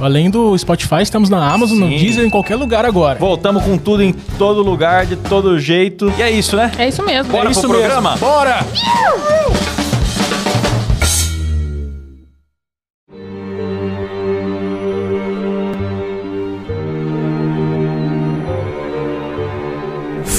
[0.00, 1.96] Além do Spotify, estamos na Amazon, no Sim.
[1.98, 3.18] Deezer, em qualquer lugar agora.
[3.18, 6.12] Voltamos com tudo em todo lugar, de todo jeito.
[6.18, 6.70] E é isso, né?
[6.78, 7.32] É isso mesmo.
[7.32, 8.10] Bora é isso pro programa?
[8.10, 8.26] mesmo.
[8.26, 8.64] Bora!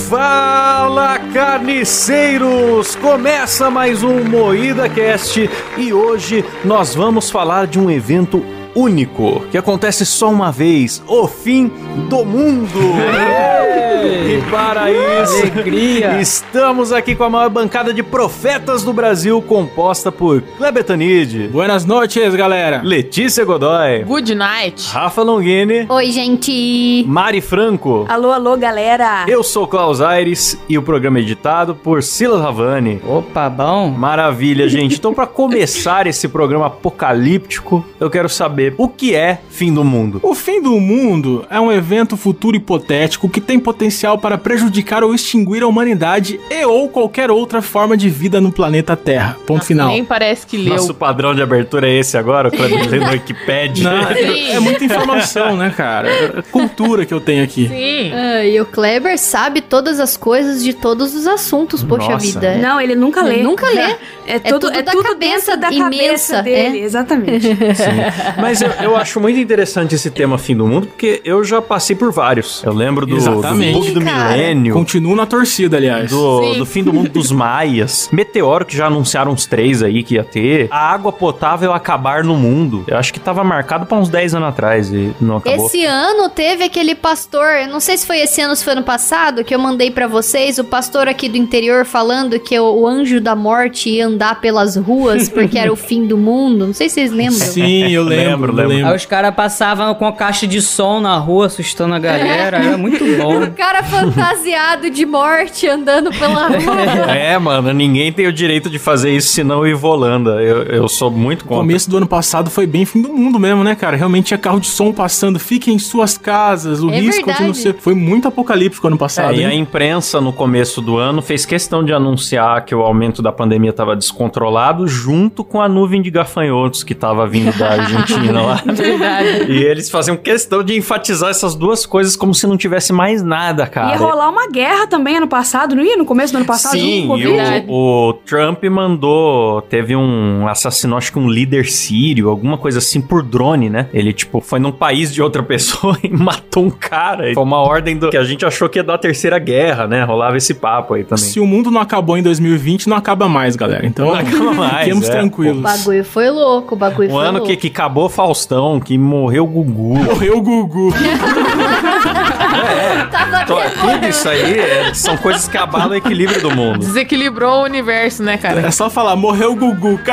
[0.09, 2.95] Fala carniceiros!
[2.95, 8.43] Começa mais um Moída Cast e hoje nós vamos falar de um evento
[8.77, 11.71] único que acontece só uma vez, o fim
[12.09, 12.79] do mundo.
[13.77, 16.19] E para isso, Alegria.
[16.19, 21.85] estamos aqui com a maior bancada de profetas do Brasil, composta por Kleber Tanid, Buenas
[21.85, 22.81] noites, galera.
[22.83, 24.89] Letícia Godoy, Good night.
[24.91, 27.05] Rafa Longini, Oi, gente!
[27.07, 28.05] Mari Franco.
[28.09, 29.25] Alô, alô, galera!
[29.27, 32.99] Eu sou Klaus Aires e o programa é editado por Silas Havani.
[33.07, 33.89] Opa, bom.
[33.91, 34.95] Maravilha, gente.
[34.97, 40.19] Então, para começar esse programa apocalíptico, eu quero saber o que é fim do mundo.
[40.23, 45.13] O fim do mundo é um evento futuro hipotético que tem potencial para prejudicar ou
[45.13, 49.35] extinguir a humanidade e ou qualquer outra forma de vida no planeta Terra.
[49.45, 49.89] Ponto final.
[49.89, 50.73] Nem parece que leu.
[50.73, 53.83] Nosso padrão de abertura é esse agora, o Kleber lendo Wikipedia.
[53.83, 56.07] Não, é, é muita informação, né, cara?
[56.09, 57.67] É cultura que eu tenho aqui.
[57.67, 58.13] Sim.
[58.13, 62.25] Ah, e o Kleber sabe todas as coisas de todos os assuntos, poxa Nossa.
[62.25, 62.57] vida.
[62.59, 63.33] Não, ele nunca lê.
[63.33, 63.97] Ele nunca lê.
[64.25, 66.83] É, tudo, tudo é da tudo cabeça da imensa, cabeça dele, é.
[66.83, 67.47] exatamente.
[68.39, 71.95] Mas eu, eu acho muito interessante esse tema fim do mundo, porque eu já passei
[71.95, 72.63] por vários.
[72.63, 73.73] Eu lembro do, do Exatamente.
[73.73, 74.31] bug do Cara.
[74.31, 74.73] milênio.
[74.73, 76.09] Continuo na torcida, aliás.
[76.09, 78.09] Do, do fim do mundo dos maias.
[78.11, 80.67] Meteoro, que já anunciaram uns três aí que ia ter.
[80.71, 82.83] A água potável acabar no mundo.
[82.87, 85.65] Eu acho que tava marcado pra uns 10 anos atrás e não acabou.
[85.67, 88.73] Esse ano teve aquele pastor, eu não sei se foi esse ano ou se foi
[88.73, 92.81] ano passado, que eu mandei pra vocês, o pastor aqui do interior falando que o,
[92.81, 96.67] o anjo da morte ia andar pelas ruas porque era o fim do mundo.
[96.67, 97.47] Não sei se vocês lembram.
[97.47, 98.67] Sim, eu lembro, lembro.
[98.67, 98.87] lembro.
[98.87, 102.57] Aí os caras passavam com a caixa de som na rua, assustando a galera.
[102.57, 103.46] Era muito bom.
[103.47, 107.11] O cara fantasiado de morte andando pela rua.
[107.15, 110.41] É, mano, ninguém tem o direito de fazer isso senão o Ivolanda.
[110.41, 111.57] Eu, eu sou muito O contra.
[111.61, 113.95] começo do ano passado foi bem fim do mundo mesmo, né, cara?
[113.97, 117.47] Realmente tinha carro de som passando, fiquem em suas casas, o É risco de verdade.
[117.47, 117.75] não ser.
[117.79, 119.33] Foi muito apocalíptico ano passado.
[119.33, 123.21] É, e a imprensa no começo do ano fez questão de anunciar que o aumento
[123.21, 128.41] da pandemia estava descontrolado, junto com a nuvem de gafanhotos que estava vindo da Argentina
[128.41, 128.61] lá.
[128.65, 129.51] Verdade.
[129.51, 133.36] E eles faziam questão de enfatizar essas duas coisas como se não tivesse mais nada,
[133.67, 133.91] cara.
[133.91, 135.97] Ia rolar uma guerra também ano passado, não ia?
[135.97, 136.71] No começo do ano passado?
[136.73, 139.61] Sim, o e o, o Trump mandou.
[139.63, 143.87] Teve um assassinou, acho que um líder sírio, alguma coisa assim, por drone, né?
[143.93, 147.33] Ele, tipo, foi num país de outra pessoa e matou um cara.
[147.33, 150.03] Foi uma ordem do que a gente achou que ia dar a terceira guerra, né?
[150.03, 151.23] Rolava esse papo aí também.
[151.23, 153.85] Se o mundo não acabou em 2020, não acaba mais, galera.
[153.85, 155.09] Então, Não acaba mais, fiquemos é.
[155.09, 155.61] O tranquilos.
[155.61, 157.47] bagulho foi louco, o bagulho Um foi ano louco.
[157.47, 159.95] que, que acabou Faustão, que morreu Gugu.
[159.97, 160.41] Morreu o
[161.67, 163.11] Gugu.
[163.11, 163.57] Tava Então,
[163.93, 166.79] Tudo isso aí é- são coisas que abalam o equilíbrio do mundo.
[166.79, 168.61] Desequilibrou o universo, né, cara?
[168.61, 169.99] É só falar, morreu o Gugu.
[170.07, 170.11] É,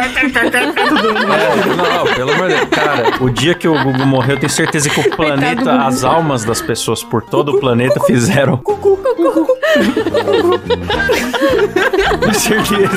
[1.76, 2.69] não, pelo amor de Deus.
[2.70, 6.44] Cara, o dia que o Gugu morreu, eu tenho certeza que o planeta, as almas
[6.44, 8.56] das pessoas por todo o planeta fizeram.
[12.25, 12.90] Com certeza.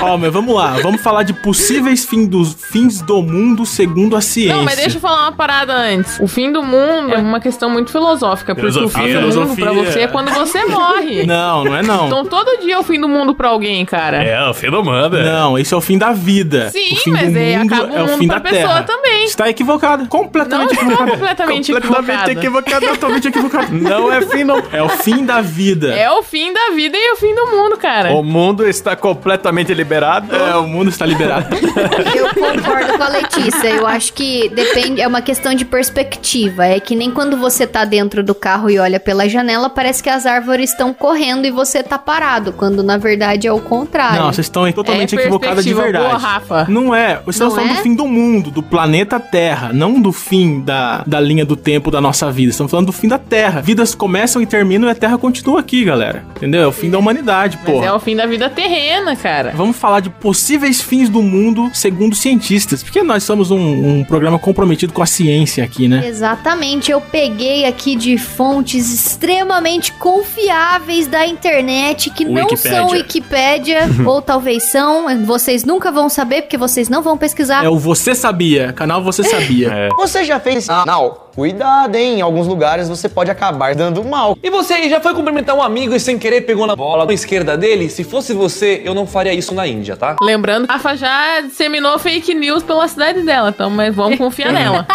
[0.00, 0.76] Ó, mas vamos lá.
[0.82, 4.54] Vamos falar de possíveis fim dos, fins do mundo segundo a ciência.
[4.56, 6.18] Não, mas deixa eu falar uma parada antes.
[6.20, 8.54] O fim do mundo é uma questão muito filosófica.
[8.54, 9.64] Porque o Filosofia, fim do mundo filosofia.
[9.64, 11.24] pra você é quando você morre.
[11.30, 12.06] Não, não é não.
[12.06, 14.22] Então todo dia é o fim do mundo pra alguém, cara.
[14.22, 15.16] É, o fim do mundo.
[15.16, 15.24] é.
[15.24, 16.70] Não, esse é o fim da vida.
[16.70, 18.50] Sim, o fim mas do aí mundo acaba o é o mundo fim pra da
[18.50, 18.82] pessoa Terra.
[18.84, 19.24] também.
[19.24, 20.02] Está equivocado.
[20.02, 21.10] Não Completamente está equivocado.
[21.18, 22.30] completamente Completamente equivocado.
[22.30, 22.86] equivocado.
[22.86, 23.72] Totalmente equivocado.
[23.72, 24.62] Não é fim, não.
[24.72, 25.94] É o fim da vida.
[25.94, 28.12] É o fim da vida e o fim do mundo, cara.
[28.12, 30.34] O mundo está completamente liberado.
[30.34, 31.46] É, o mundo está liberado.
[32.14, 33.68] Eu concordo com a Letícia.
[33.68, 36.66] Eu acho que depende, é uma questão de perspectiva.
[36.66, 40.08] É que nem quando você tá dentro do carro e olha pela janela, parece que
[40.08, 44.20] as árvores estão correndo e você tá parado, quando na verdade é o contrário.
[44.20, 46.04] Não, vocês estão totalmente É equivocadas de verdade.
[46.04, 46.66] boa, Rafa.
[46.68, 47.16] Não é.
[47.24, 47.74] Vocês estão falando é?
[47.74, 51.90] do fim do mundo, do planeta Terra, não do fim da, da linha do tempo
[51.90, 52.50] da nossa vida.
[52.50, 53.60] Estamos falando do fim da Terra.
[53.60, 56.24] Vidas começam e terminam e a Terra continua aqui, galera.
[56.36, 56.62] Entendeu?
[56.62, 57.82] É o fim da humanidade, pô.
[57.82, 59.52] é o fim da vida terrena, cara.
[59.56, 64.38] Vamos falar de possíveis fins do mundo segundo cientistas, porque nós somos um, um programa
[64.38, 66.06] comprometido com a ciência aqui, né?
[66.06, 72.78] Exatamente, eu peguei aqui de fontes extremamente confiáveis da internet que não Wikipédia.
[72.78, 77.64] são Wikipédia, ou talvez são, vocês nunca vão saber porque vocês não vão pesquisar.
[77.64, 79.70] É o Você Sabia, canal Você Sabia.
[79.80, 79.88] É.
[79.96, 80.66] Você já fez?
[80.86, 81.30] Não.
[81.34, 82.18] Cuidado, hein?
[82.18, 84.36] Em alguns lugares você pode acabar dando mal.
[84.42, 87.12] E você aí, já foi cumprimentar um amigo e sem querer pegou na bola na
[87.12, 87.88] esquerda dele?
[87.88, 90.16] Se fosse você, eu não faria isso na Índia, tá?
[90.20, 94.86] Lembrando a Rafa já disseminou fake news pela cidade dela, então, mas vamos confiar nela.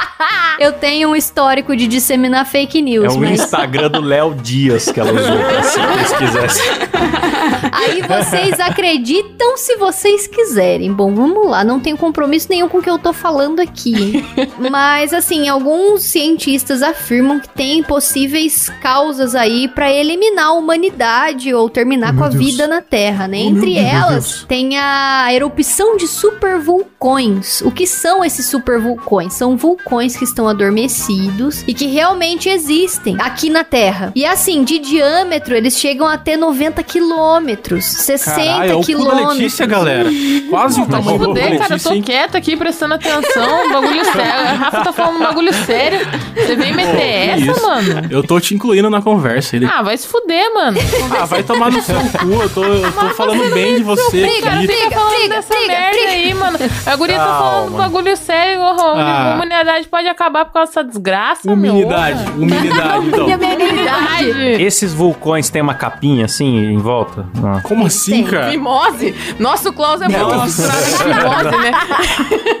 [0.58, 4.90] Eu tenho um histórico de disseminar fake É news, o mas Instagram do Léo Dias
[4.90, 6.62] que ela usou pra se pesquisasse.
[7.72, 10.92] aí vocês acreditam se vocês quiserem.
[10.92, 14.24] Bom, vamos lá, não tenho compromisso nenhum com o que eu tô falando aqui.
[14.70, 21.68] Mas assim, alguns cientistas afirmam que tem possíveis causas aí pra eliminar a humanidade ou
[21.68, 23.38] terminar com a vida na Terra, né?
[23.38, 27.60] Entre elas, tem a erupção de supervulcões.
[27.62, 29.34] O que são esses supervulcões?
[29.34, 29.85] São vulcões
[30.16, 34.10] que estão adormecidos e que realmente existem aqui na Terra.
[34.16, 39.38] E assim, de diâmetro, eles chegam a ter 90 quilômetros, 60 Caralho, é o quilômetros.
[39.38, 40.10] Letícia, galera.
[40.50, 44.40] Quase o tamanho do cara, eu tô quieta aqui prestando atenção, um bagulho sério.
[44.48, 46.00] A Rafa tá falando um bagulho sério.
[46.34, 46.96] Você vem meter
[47.36, 47.62] Que essa, isso?
[47.66, 48.06] mano?
[48.10, 49.54] Eu tô te incluindo na conversa.
[49.56, 49.66] Ele...
[49.66, 50.78] Ah, vai se fuder, mano.
[51.18, 52.42] Ah, vai tomar no seu cu.
[52.42, 54.72] Eu tô, eu tô falando bem de você briga, briga.
[54.72, 56.10] Fica falando dessa briga, merda briga.
[56.10, 56.58] aí, mano.
[56.86, 58.62] A guria tá falando um bagulho sério.
[58.62, 59.36] A Ah.
[59.75, 62.42] a humanidade pode acabar por causa dessa desgraça, Humanidade, meu.
[62.48, 63.26] humanidade, então.
[63.36, 64.62] Humanidade.
[64.62, 67.26] Esses vulcões têm uma capinha assim em volta?
[67.44, 67.60] Ah.
[67.62, 68.24] Como assim, Tem.
[68.24, 68.48] cara?
[68.48, 69.14] Mimose?
[69.38, 71.72] Nosso Klaus é muito misturado com fimose, né?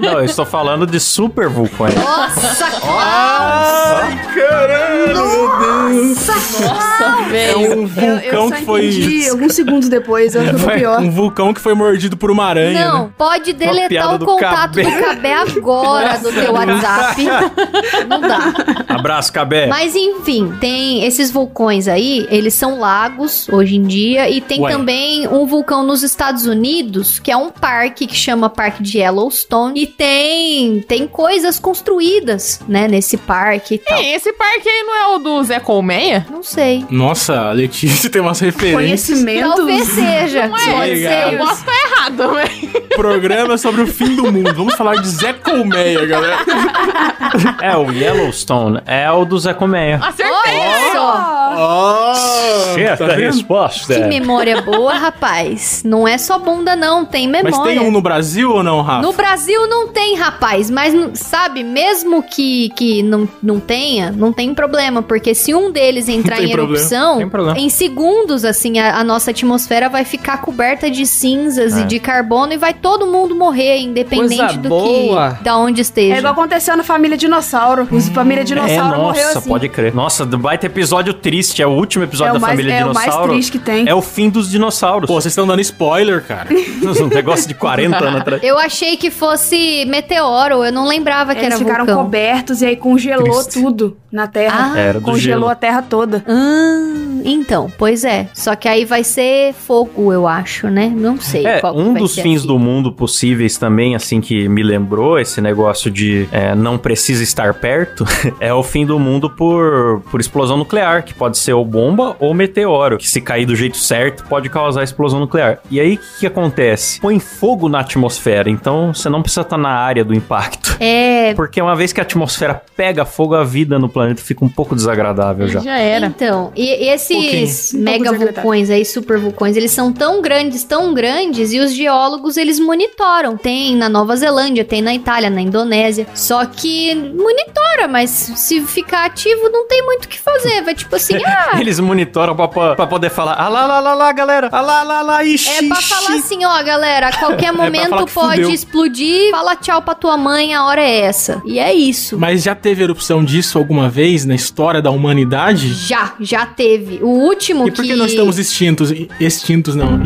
[0.00, 1.94] Não, eu estou falando de super vulcões.
[1.94, 6.26] Nossa, Ai, caralho, meu Deus.
[6.26, 7.58] Nossa, É velho.
[7.58, 8.86] um Eu, vulcão eu só que foi...
[8.88, 11.00] entendi alguns segundos depois, eu acho que foi pior.
[11.00, 13.10] Um vulcão que foi mordido por uma aranha, Não, né?
[13.16, 17.05] pode deletar o contato do Cabé agora do teu WhatsApp.
[18.08, 18.52] Não dá.
[18.88, 19.66] Abraço, Cabé.
[19.66, 24.72] Mas enfim, tem esses vulcões aí, eles são lagos hoje em dia e tem Ué.
[24.72, 29.80] também um vulcão nos Estados Unidos, que é um parque que chama Parque de Yellowstone
[29.80, 33.98] e tem tem coisas construídas, né, nesse parque e tal.
[33.98, 36.26] Ei, esse parque aí não é o do Zé Colmeia?
[36.30, 36.84] Não sei.
[36.90, 38.76] Nossa, a Letícia tem umas referências.
[38.76, 39.54] Conhecimento.
[39.56, 40.48] Talvez seja.
[40.48, 40.72] Não é?
[40.72, 41.12] Pode Legal.
[41.12, 41.34] ser.
[41.34, 42.86] Eu posso estar errado, velho.
[42.96, 44.54] Programa sobre o fim do mundo.
[44.54, 46.38] Vamos falar de Zé Colmeia, galera.
[47.60, 50.00] É, o Yellowstone é o do Zé Colmeia.
[50.02, 50.60] Acertei.
[50.92, 51.35] Só.
[51.58, 53.94] Oh, Certa tá resposta.
[53.94, 55.82] Que memória boa, rapaz.
[55.84, 57.04] Não é só bunda, não.
[57.04, 57.56] Tem memória.
[57.56, 59.02] Mas tem um no Brasil ou não, Rafa?
[59.02, 64.54] No Brasil não tem, rapaz, mas sabe, mesmo que, que não, não tenha, não tem
[64.54, 67.20] problema, porque se um deles entrar tem em problema, erupção,
[67.56, 71.80] em segundos, assim, a, a nossa atmosfera vai ficar coberta de cinzas É.
[71.80, 75.34] e de carbono e vai todo mundo morrer, independente Coisa do boa.
[75.38, 76.14] que, da onde esteja.
[76.14, 77.86] É igual aconteceu na família Dinossauro.
[77.90, 79.48] Os família É, Dinossauro morreu nossa, assim.
[79.48, 79.94] pode crer.
[79.94, 81.45] Nossa, vai ter episódio triste.
[81.60, 83.32] É o último episódio É o da mais- família é o mais dinossauro.
[83.32, 83.88] triste que tem.
[83.88, 85.06] É o fim dos dinossauros.
[85.06, 86.48] Pô, vocês estão dando spoiler, cara.
[87.02, 88.42] um negócio de 40 anos atrás.
[88.42, 92.04] Eu achei que fosse meteoro, eu não lembrava que Eles era ficaram vulcão.
[92.04, 93.60] cobertos e aí congelou Triste.
[93.62, 94.72] tudo na Terra.
[94.74, 94.78] Ah.
[94.78, 95.48] Era do congelou gelo.
[95.50, 96.24] a Terra toda.
[96.26, 98.28] Ah, então, pois é.
[98.32, 100.92] Só que aí vai ser fogo, eu acho, né?
[100.94, 101.46] Não sei.
[101.46, 102.46] É, um dos fins aqui.
[102.46, 107.54] do mundo possíveis também, assim, que me lembrou esse negócio de é, não precisa estar
[107.54, 108.04] perto,
[108.40, 112.32] é o fim do mundo por, por explosão nuclear, que pode ser ou bomba ou
[112.32, 115.58] meteoro, que se cair do jeito certo pode causar explosão nuclear.
[115.70, 117.00] E aí, o que, que acontece?
[117.00, 120.76] Põe fogo na atmosfera, então você não precisa estar na área do impacto.
[120.78, 124.48] É, Porque uma vez que a atmosfera pega fogo, a vida no planeta fica um
[124.48, 125.60] pouco desagradável já.
[125.60, 126.06] Já era.
[126.06, 126.90] Então, e e
[127.22, 131.72] esses Um mega vulcões aí, super vulcões, eles são tão grandes, tão grandes, e os
[131.72, 133.36] geólogos eles monitoram.
[133.36, 136.06] Tem na Nova Zelândia, tem na Itália, na Indonésia.
[136.14, 140.62] Só que monitora mas se ficar ativo, não tem muito o que fazer.
[140.62, 141.56] Vai tipo assim, ah.
[141.60, 145.02] Eles monitoram pra, pra, poder falar, ah lá, lá, lá, lá, galera, ah lá, lá,
[145.02, 148.36] lá, ixi, É pra ixi." falar assim, ó, galera, a qualquer falar momento que pode
[148.36, 148.50] fudeu.
[148.50, 151.42] explodir, fala tchau pra tua mãe, a hora é essa.
[151.44, 152.18] E é isso.
[152.18, 155.72] Mas já teve erupção disso alguma vez na história da humanidade?
[155.74, 157.00] Já, já teve.
[157.06, 157.96] O último E por que, que...
[157.96, 158.92] nós estamos extintos?
[159.20, 160.00] Extintos, não.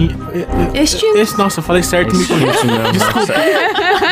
[0.75, 1.35] Extintos.
[1.39, 2.49] Nossa, eu falei certo e me corrigi.
[2.93, 3.35] Desculpa.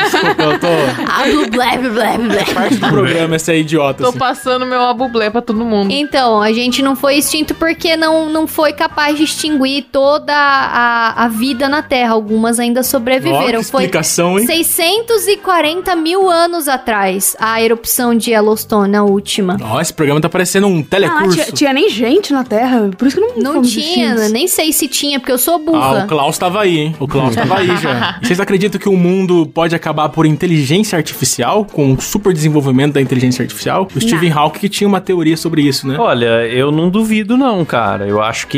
[0.09, 0.67] Desculpa, eu tô...
[1.07, 2.45] Ah, blé, blé.
[2.53, 4.03] Parte do programa essa é idiota.
[4.03, 4.17] Tô assim.
[4.17, 5.91] passando meu abublé pra todo mundo.
[5.91, 11.25] Então, a gente não foi extinto porque não, não foi capaz de extinguir toda a,
[11.25, 12.13] a vida na Terra.
[12.13, 13.59] Algumas ainda sobreviveram.
[13.59, 14.45] que foi explicação, hein?
[14.47, 19.57] 640 mil anos atrás a erupção de Yellowstone, a última.
[19.61, 21.35] Ó, esse programa tá parecendo um Ah, telecurso.
[21.35, 24.71] tinha, tinha nem gente na Terra, por isso que não Não fomos tinha, nem sei
[24.71, 26.03] se tinha, porque eu sou Ah, burra.
[26.03, 26.95] o Klaus tava aí, hein?
[26.99, 28.19] O Klaus tava aí já.
[28.23, 31.65] Vocês acreditam que o mundo pode acabar por inteligência artificial?
[31.65, 33.87] Com o super desenvolvimento da inteligência artificial?
[33.95, 35.95] O Stephen Hawking que tinha uma teoria sobre isso, né?
[35.97, 38.05] Olha, eu não duvido não, cara.
[38.07, 38.57] Eu acho que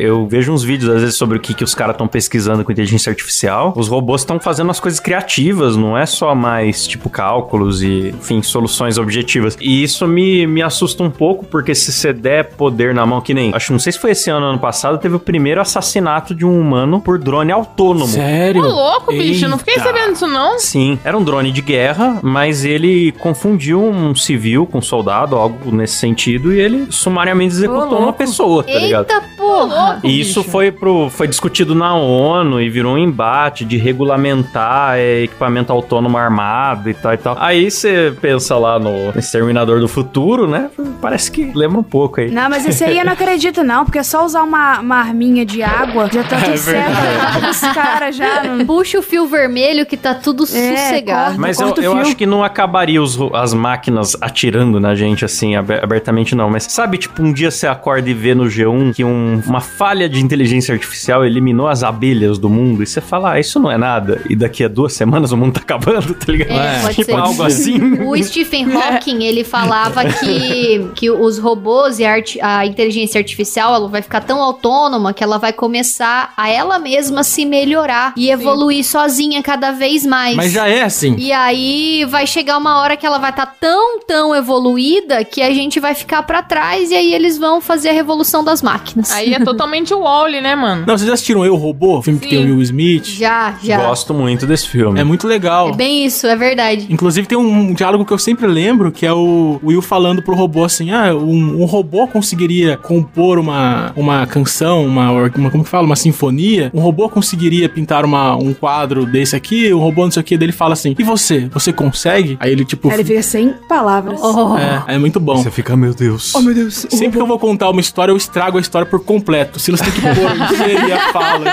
[0.00, 2.72] eu vejo uns vídeos às vezes sobre o que, que os caras estão pesquisando com
[2.72, 3.72] inteligência artificial.
[3.76, 8.42] Os robôs estão fazendo as coisas criativas, não é só mais tipo cálculos e, enfim,
[8.42, 9.56] soluções objetivas.
[9.60, 13.32] E isso me, me assusta um pouco, porque se você der poder na mão, que
[13.32, 16.34] nem, acho não sei se foi esse ano ou ano passado, teve o primeiro assassinato
[16.34, 18.06] de um humano por drone autônomo.
[18.06, 18.62] Sério?
[18.62, 19.84] Ô, louco, bicho, eu não fiquei Eita.
[19.84, 20.58] sabendo disso, não.
[20.58, 25.74] Sim, era um drone de guerra, mas ele confundiu um civil com um soldado, algo
[25.74, 29.10] nesse sentido, e ele sumariamente executou uma pessoa, tá ligado?
[29.10, 30.00] Eita porra!
[30.02, 30.50] E isso bicho.
[30.50, 36.16] foi, pro, foi discutido na ONU e virou um embate de regulamentar é, equipamento autônomo
[36.16, 37.36] armado e tal e tal.
[37.38, 40.70] Aí você pensa lá no Exterminador do Futuro, né?
[41.00, 42.30] Parece que lembra um pouco aí.
[42.30, 45.44] Não, mas esse aí eu não acredito não, porque é só usar uma, uma arminha
[45.44, 47.50] de água, já tá tudo É certo.
[47.50, 48.44] os caras já.
[48.44, 48.64] Não...
[48.66, 51.24] Puxa o fio vermelho que tá tudo sossegado.
[51.26, 51.40] corta.
[51.40, 52.00] Mas eu, corta eu fio.
[52.00, 56.50] acho que não acabaria os as máquinas atirando na gente assim, abe- abertamente não.
[56.50, 60.08] Mas sabe, tipo, um dia você acorda e vê no G1 que um- uma falha
[60.08, 63.76] de inteligência artificial eliminou as abelhas do mundo e você fala, ah, isso não é
[63.78, 64.20] nada.
[64.28, 66.52] E daqui a duas semanas o mundo tá acabando, tá ligado?
[66.58, 67.76] É, pode tipo, algo assim.
[68.02, 73.25] O Stephen Hawking, ele falava que, que os robôs e a, arti- a inteligência artificial,
[73.56, 78.30] ela vai ficar tão autônoma que ela vai começar a ela mesma se melhorar e
[78.30, 80.36] evoluir sozinha cada vez mais.
[80.36, 81.16] Mas já é assim.
[81.18, 85.52] E aí vai chegar uma hora que ela vai estar tão, tão evoluída que a
[85.52, 89.10] gente vai ficar pra trás e aí eles vão fazer a revolução das máquinas.
[89.12, 90.84] Aí é totalmente o Wally, né, mano?
[90.86, 91.98] Não, vocês já assistiram Eu, Robô?
[91.98, 92.36] O filme que Sim.
[92.36, 93.06] tem o Will Smith?
[93.06, 93.78] Já, já.
[93.78, 95.00] Gosto muito desse filme.
[95.00, 95.70] É muito legal.
[95.70, 96.86] É bem isso, é verdade.
[96.90, 100.64] Inclusive tem um diálogo que eu sempre lembro, que é o Will falando pro robô
[100.64, 105.84] assim, ah, um, um robô conseguiria compor uma, uma canção, uma, uma, como que fala,
[105.84, 110.20] uma sinfonia, um robô conseguiria pintar uma, um quadro desse aqui, um robô não sei
[110.20, 111.48] o que, daí ele fala assim, e você?
[111.52, 112.36] Você consegue?
[112.40, 114.20] Aí ele tipo, Aí ele fica sem palavras.
[114.22, 114.56] Oh.
[114.58, 115.36] é, é muito bom.
[115.36, 116.34] Você fica, meu Deus.
[116.34, 116.86] Oh, meu Deus.
[116.90, 119.58] Sempre que eu vou contar uma história, eu estrago a história por completo.
[119.58, 121.44] Silas tem que pôr, inserir a fala.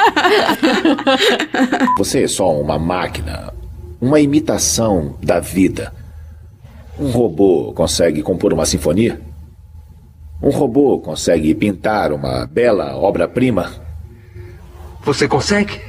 [1.98, 3.54] Você é só uma máquina,
[4.02, 5.94] uma imitação da vida.
[7.00, 9.20] Um robô consegue compor uma sinfonia?
[10.44, 13.72] Um robô consegue pintar uma bela obra-prima?
[15.06, 15.80] Você consegue?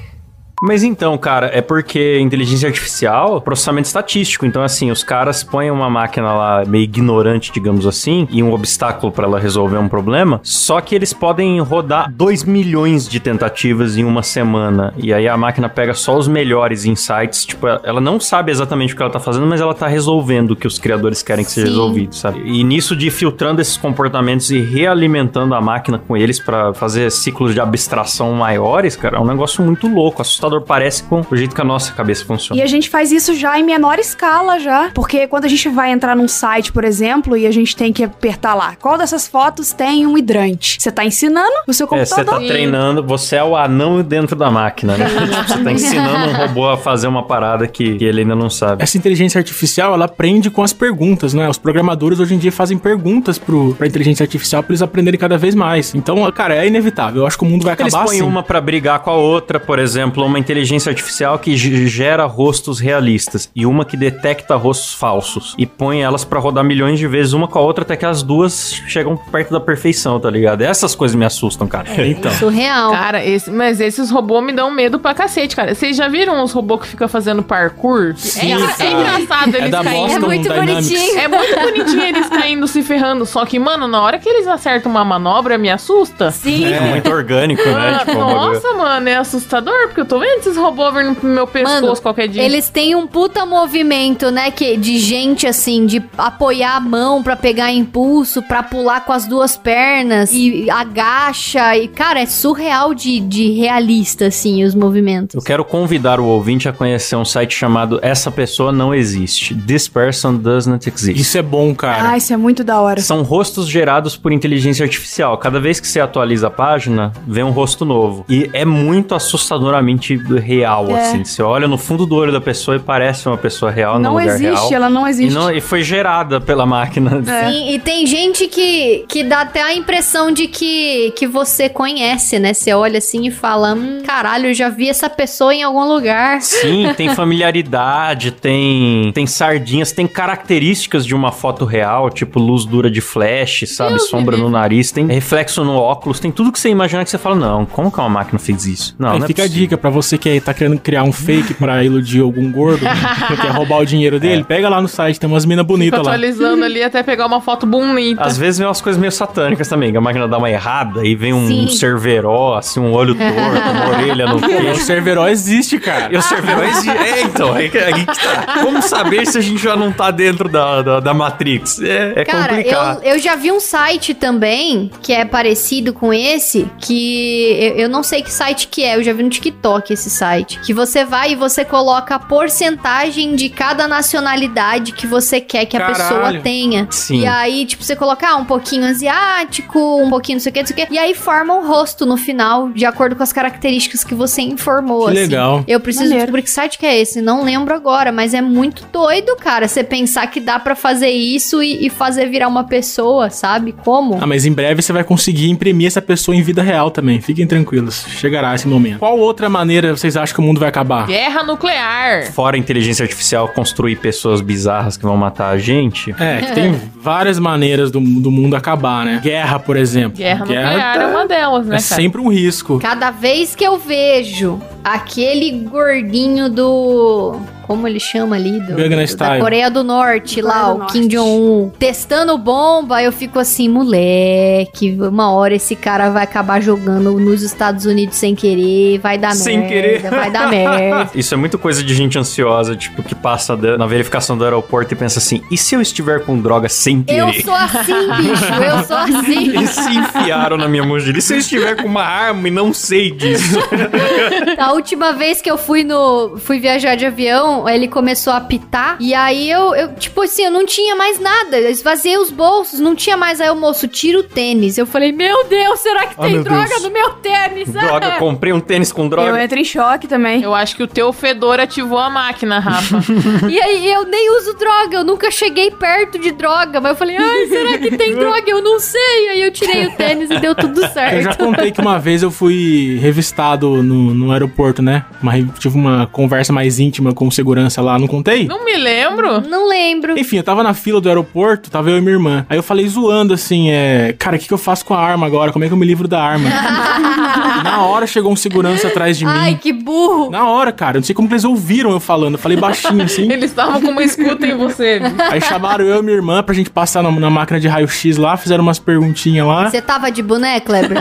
[0.67, 4.47] Mas então, cara, é porque inteligência artificial, processamento estatístico.
[4.47, 9.13] Então, assim, os caras põem uma máquina lá meio ignorante, digamos assim, e um obstáculo
[9.13, 10.41] pra ela resolver um problema.
[10.43, 14.95] Só que eles podem rodar 2 milhões de tentativas em uma semana.
[14.97, 17.45] E aí a máquina pega só os melhores insights.
[17.45, 20.57] Tipo, ela não sabe exatamente o que ela tá fazendo, mas ela tá resolvendo o
[20.57, 21.73] que os criadores querem que seja Sim.
[21.75, 22.41] resolvido, sabe?
[22.43, 27.53] E nisso de filtrando esses comportamentos e realimentando a máquina com eles pra fazer ciclos
[27.53, 31.61] de abstração maiores, cara, é um negócio muito louco, assustador parece com o jeito que
[31.61, 32.61] a nossa cabeça funciona.
[32.61, 34.91] E a gente faz isso já em menor escala já.
[34.95, 38.05] Porque quando a gente vai entrar num site, por exemplo, e a gente tem que
[38.05, 40.77] apertar lá, qual dessas fotos tem um hidrante?
[40.81, 42.41] Você tá ensinando o seu É, você computador.
[42.43, 45.07] tá treinando, você é o anão dentro da máquina, né?
[45.07, 48.51] Tipo, você tá ensinando um robô a fazer uma parada que, que ele ainda não
[48.51, 48.83] sabe.
[48.83, 51.49] Essa inteligência artificial, ela aprende com as perguntas, né?
[51.49, 55.37] Os programadores hoje em dia fazem perguntas pro, pra inteligência artificial pra eles aprenderem cada
[55.39, 55.95] vez mais.
[55.95, 57.23] Então, cara, é inevitável.
[57.23, 58.27] Eu acho que o mundo vai Eles acabar põem assim.
[58.29, 62.81] uma pra brigar com a outra, por exemplo, uma inteligência artificial que ge- gera rostos
[62.81, 67.33] realistas e uma que detecta rostos falsos e põe elas pra rodar milhões de vezes
[67.33, 70.63] uma com a outra até que as duas chegam perto da perfeição, tá ligado?
[70.63, 71.85] Essas coisas me assustam, cara.
[72.05, 72.33] Então.
[72.33, 72.91] Surreal.
[72.91, 75.75] Cara, esse, mas esses robôs me dão medo pra cacete, cara.
[75.75, 78.15] Vocês já viram os robôs que ficam fazendo parkour?
[78.17, 80.01] Sim, é, é engraçado É eles da caindo.
[80.01, 80.89] Boston É muito Dynamics.
[80.89, 81.19] bonitinho.
[81.21, 83.25] É muito bonitinho eles caindo, se ferrando.
[83.27, 86.31] Só que, mano, na hora que eles acertam uma manobra, me assusta.
[86.31, 86.65] Sim.
[86.73, 87.99] É muito orgânico, né?
[88.01, 91.05] Ah, Tipo, um bagulho- nossa, mano, é assustador, porque eu tô medo desses robôs vir
[91.05, 92.43] no meu pescoço Mano, qualquer dia.
[92.43, 97.37] Eles têm um puta movimento, né, que de gente assim, de apoiar a mão pra
[97.37, 103.21] pegar impulso, pra pular com as duas pernas e agacha e cara, é surreal de,
[103.21, 105.35] de realista assim os movimentos.
[105.35, 109.55] Eu quero convidar o ouvinte a conhecer um site chamado Essa Pessoa Não Existe.
[109.55, 111.21] This Person Does Not Exist.
[111.21, 112.11] Isso é bom, cara.
[112.11, 113.01] Ah, isso é muito da hora.
[113.01, 115.37] São rostos gerados por inteligência artificial.
[115.39, 118.25] Cada vez que você atualiza a página, vem um rosto novo.
[118.29, 121.01] E é muito assustadoramente real, É.
[121.01, 121.25] assim.
[121.25, 124.19] Você olha no fundo do olho da pessoa e parece uma pessoa real Não no
[124.19, 124.73] lugar existe, real.
[124.75, 125.35] ela não E, existe.
[125.35, 127.23] não- e foi gerada pela máquina.
[127.27, 127.51] É.
[127.51, 132.39] Sim, e tem gente que, que dá até a impressão de que, que você conhece,
[132.39, 132.53] né?
[132.55, 136.41] Você olha assim e fala: hum, caralho, eu já vi essa pessoa em algum lugar.
[136.43, 142.91] Sim, tem familiaridade, tem tem sardinhas, tem características de uma foto real, tipo luz dura
[142.91, 143.91] de flash, sabe?
[143.95, 147.19] Deus Sombra no nariz, tem reflexo no óculos, tem tudo que você imagina que você
[147.19, 148.95] fala, não, como que uma máquina fez isso?
[148.99, 149.63] Não, Aí não é fica a possível.
[149.67, 152.81] dica pra você que aí tá querendo criar um fake pra iludir algum gordo,
[153.29, 156.13] que quer roubar o dinheiro dele, pega lá no site, tem umas minas bonitas lá.
[156.13, 158.23] atualizando ali até pegar uma foto bonita.
[158.23, 161.15] Às vezes vem umas coisas meio satânicas também, que a máquina dá uma errada e
[161.15, 161.65] vem um, Sim.
[161.65, 164.81] um cerveró, assim, um olho torto, uma orelha no O queixo.
[164.83, 166.13] serveró existe, cara.
[166.13, 166.91] E o cerveró existe.
[166.91, 168.61] É, então, aí, que- aí que tá.
[168.63, 171.81] Como saber se a gente já não tá dentro da, da, da Matrix?
[171.81, 173.03] É, é Cara, complicado.
[173.03, 177.89] eu, eu já vi um site também que é parecido com esse, que eu, eu
[177.89, 180.61] não sei que site que é, eu já vi no TikTok esse site.
[180.61, 185.77] Que você vai e você coloca a porcentagem de cada nacionalidade que você quer que
[185.77, 185.97] a Caralho.
[185.97, 186.87] pessoa tenha.
[186.91, 187.21] Sim.
[187.21, 190.61] E aí, tipo, você coloca ah, um pouquinho asiático, um pouquinho não sei o que,
[190.61, 190.95] não sei o que.
[190.95, 195.07] E aí forma um rosto no final, de acordo com as características que você informou.
[195.07, 195.21] Que assim.
[195.21, 195.65] legal.
[195.67, 196.23] Eu preciso Maneiro.
[196.25, 199.69] descobrir que site que é esse, não lembro agora, mas é muito doido, cara.
[199.69, 203.73] Você pensar que dá pra fazer isso e, e fazer virar uma pessoa, sabe?
[203.73, 204.19] Como?
[204.21, 207.21] Ah, mas em breve você vai conseguir imprimir essa pessoa em vida real também.
[207.21, 208.05] Fiquem tranquilos.
[208.09, 208.99] Chegará esse momento.
[208.99, 211.07] Qual outra maneira vocês acham que o mundo vai acabar?
[211.07, 212.33] Guerra nuclear.
[212.33, 216.15] Fora a inteligência artificial construir pessoas bizarras que vão matar a gente.
[216.19, 219.21] É, que tem várias maneiras do, do mundo acabar, né?
[219.23, 220.19] Guerra, por exemplo.
[220.19, 222.01] Guerra nuclear tá- é uma delas, né, É cara?
[222.03, 222.79] sempre um risco.
[222.79, 227.37] Cada vez que eu vejo aquele gordinho do.
[227.67, 228.61] Como ele chama ali?
[228.61, 228.75] Do,
[229.17, 229.39] da.
[229.39, 230.93] Coreia do Norte, Coreia lá, do o Norte.
[230.93, 237.13] Kim Jong-un, testando bomba, eu fico assim, moleque, uma hora esse cara vai acabar jogando
[237.19, 240.03] nos Estados Unidos sem querer, vai dar Sem merda, querer.
[240.11, 241.11] vai dar merda.
[241.15, 244.97] Isso é muito coisa de gente ansiosa, tipo, que passa na verificação do aeroporto e
[244.97, 247.43] pensa assim: e se eu estiver com droga sem Eu querer?
[247.45, 249.49] sou assim, bicho, eu sou assim.
[249.49, 251.19] Eles se enfiaram na minha mochila.
[251.19, 253.59] E se eu estiver com uma arma e não sei disso?
[254.59, 256.37] A última vez que eu fui no.
[256.39, 258.97] fui viajar de avião, ele começou a apitar.
[259.01, 261.59] E aí eu, eu, tipo assim, eu não tinha mais nada.
[261.59, 263.41] Eu esvaziei os bolsos, não tinha mais.
[263.41, 264.77] Aí o moço, tira o tênis.
[264.79, 266.83] Eu falei, meu Deus, será que Ah, tem droga Deus.
[266.83, 267.69] no meu tênis?
[267.73, 269.43] droga, comprei um tênis com Eu droga.
[269.45, 270.43] entro em choque também.
[270.43, 272.99] Eu acho que o teu fedor ativou a máquina, Rafa.
[273.49, 276.81] E aí eu nem uso droga, eu nunca cheguei perto de droga.
[276.81, 278.43] Mas eu falei, ai, será que tem droga?
[278.51, 279.29] Eu não sei.
[279.31, 281.39] Aí eu tirei o tênis e deu tudo Eu já certo.
[281.39, 285.05] contei que uma vez eu fui revistado no, no aeroporto, né?
[285.23, 288.47] Uma tive uma conversa mais íntima com o segurança lá, não contei?
[288.47, 289.43] Não me lembro.
[289.43, 290.19] Não lembro.
[290.19, 292.47] Enfim, eu tava na fila do aeroporto, tava eu e minha irmã.
[292.49, 294.15] Aí eu falei zoando assim, é.
[294.19, 295.53] Cara, o que, que eu faço com a arma agora?
[295.53, 296.49] Como é que eu me livro da arma?
[297.63, 299.57] na hora chegou um segurança atrás de Ai, mim.
[299.59, 300.31] que burro.
[300.31, 300.97] Na hora, cara.
[300.97, 302.35] Eu não sei como eles ouviram eu falando.
[302.35, 303.31] Eu falei baixinho assim.
[303.35, 305.01] Eles estavam com uma escuta em você.
[305.31, 308.37] Aí chamaram eu e minha irmã pra gente passar na, na máquina de raio-x lá,
[308.37, 309.69] fizeram umas perguntinhas lá.
[309.71, 310.99] Você tava de boné, Kleber?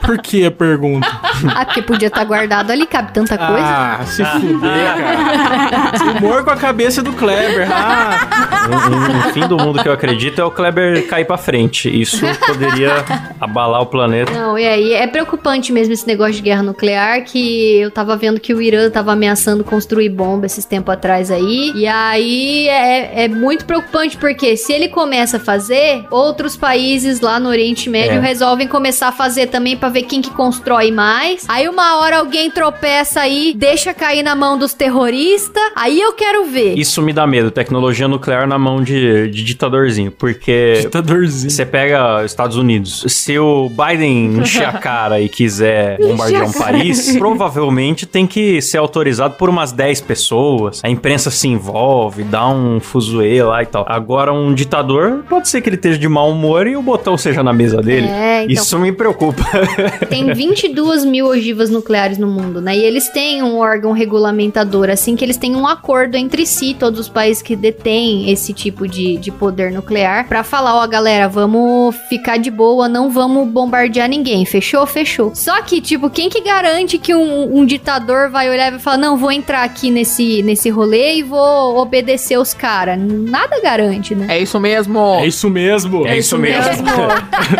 [0.00, 1.08] Por que a pergunta?
[1.54, 3.66] ah, porque podia estar guardado ali, cabe tanta coisa.
[3.66, 5.70] Ah, se fuder, cara.
[6.18, 7.68] Humor com a cabeça do Kleber.
[7.70, 8.28] Ah,
[8.70, 11.88] Um, um- um fim do mundo que eu acredito é o Kleber cair pra frente.
[11.88, 13.04] Isso poderia
[13.40, 14.30] abalar o planeta.
[14.32, 18.38] Não, e aí é preocupante mesmo esse negócio de guerra nuclear, que eu tava vendo
[18.38, 21.72] que o Irã tava ameaçando construir bomba esses tempos atrás aí.
[21.74, 27.40] E aí é, é muito preocupante, porque se ele começa a fazer, outros países lá
[27.40, 28.20] no Oriente Médio É.
[28.20, 31.44] resolvem começar a fazer também pra ver quem que constrói mais.
[31.48, 35.62] Aí uma hora alguém tropeça aí, deixa cair na mão dos terroristas.
[35.74, 36.78] Aí eu quero ver.
[36.78, 41.50] Isso me dá medo, tecnologia nuclear na mão de, de ditadorzinho, porque ditadorzinho.
[41.50, 46.52] você pega os Estados Unidos, se o Biden encher a cara e quiser bombardear um
[46.52, 52.48] país, provavelmente tem que ser autorizado por umas 10 pessoas, a imprensa se envolve, dá
[52.48, 53.84] um fuzuê lá e tal.
[53.88, 57.42] Agora, um ditador, pode ser que ele esteja de mau humor e o botão seja
[57.42, 58.06] na mesa dele.
[58.08, 59.42] É, então- Isso me preocupa.
[60.08, 62.76] Tem 22 mil ogivas nucleares no mundo, né?
[62.76, 66.98] E eles têm um órgão regulamentador, assim que eles têm um acordo entre si, todos
[67.00, 71.96] os países que detêm esse tipo de, de poder nuclear, pra falar, ó, galera, vamos
[72.08, 74.44] ficar de boa, não vamos bombardear ninguém.
[74.44, 74.86] Fechou?
[74.86, 75.32] Fechou.
[75.34, 78.96] Só que, tipo, quem que garante que um, um ditador vai olhar e vai falar,
[78.98, 82.98] não, vou entrar aqui nesse, nesse rolê e vou obedecer os caras?
[83.00, 84.26] Nada garante, né?
[84.28, 84.98] É isso mesmo.
[85.20, 86.06] É isso mesmo.
[86.06, 86.86] É isso mesmo.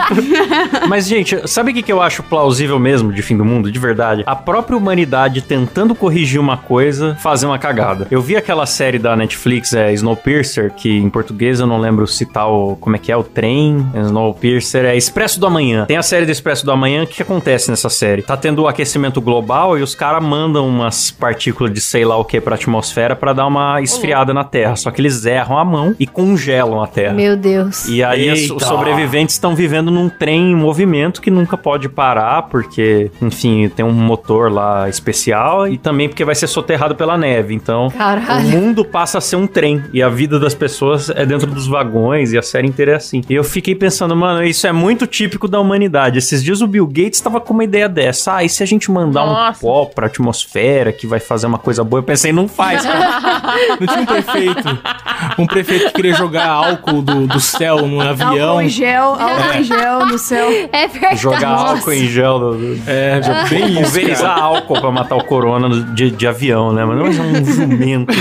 [0.88, 3.70] Mas, gente, sabe o que, que eu acho plausível mesmo de fim do mundo?
[3.70, 4.22] De verdade.
[4.26, 7.89] A própria humanidade tentando corrigir uma coisa, fazer uma cagada.
[8.10, 12.48] Eu vi aquela série da Netflix, é Snowpiercer, que em português eu não lembro citar
[12.50, 12.76] o.
[12.76, 13.16] Como é que é?
[13.16, 13.86] O trem.
[13.94, 15.86] Snowpiercer é Expresso do Amanhã.
[15.86, 17.04] Tem a série do Expresso do Amanhã.
[17.04, 18.22] O que acontece nessa série?
[18.22, 22.24] Tá tendo o aquecimento global e os caras mandam umas partículas de sei lá o
[22.24, 24.76] que pra atmosfera pra dar uma esfriada na Terra.
[24.76, 27.14] Só que eles erram a mão e congelam a Terra.
[27.14, 27.88] Meu Deus.
[27.88, 28.54] E aí Eita.
[28.54, 33.84] os sobreviventes estão vivendo num trem em movimento que nunca pode parar, porque, enfim, tem
[33.84, 37.54] um motor lá especial e também porque vai ser soterrado pela neve.
[37.54, 38.46] Então, Caralho.
[38.46, 41.66] o mundo passa a ser um trem e a vida das pessoas é dentro dos
[41.68, 43.22] vagões e a série inteira é assim.
[43.28, 46.18] E eu fiquei pensando, mano, isso é muito típico da humanidade.
[46.18, 48.36] Esses dias o Bill Gates estava com uma ideia dessa.
[48.36, 49.60] Ah, e se a gente mandar um Nossa.
[49.60, 52.00] pó pra atmosfera que vai fazer uma coisa boa?
[52.00, 53.20] Eu pensei, não faz, cara.
[53.80, 54.78] Não tinha um prefeito.
[55.38, 58.48] Um prefeito que queria jogar álcool do, do céu num avião.
[58.50, 60.48] Álcool em gel, álcool em gel no céu.
[60.72, 61.16] É verdade.
[61.16, 62.38] Jogar álcool em gel.
[62.38, 63.82] do- do- É, bem isso.
[63.82, 66.84] Pulverizar álcool pra matar o corona no- de, de avião, né?
[66.84, 68.12] Mas não é um jumento.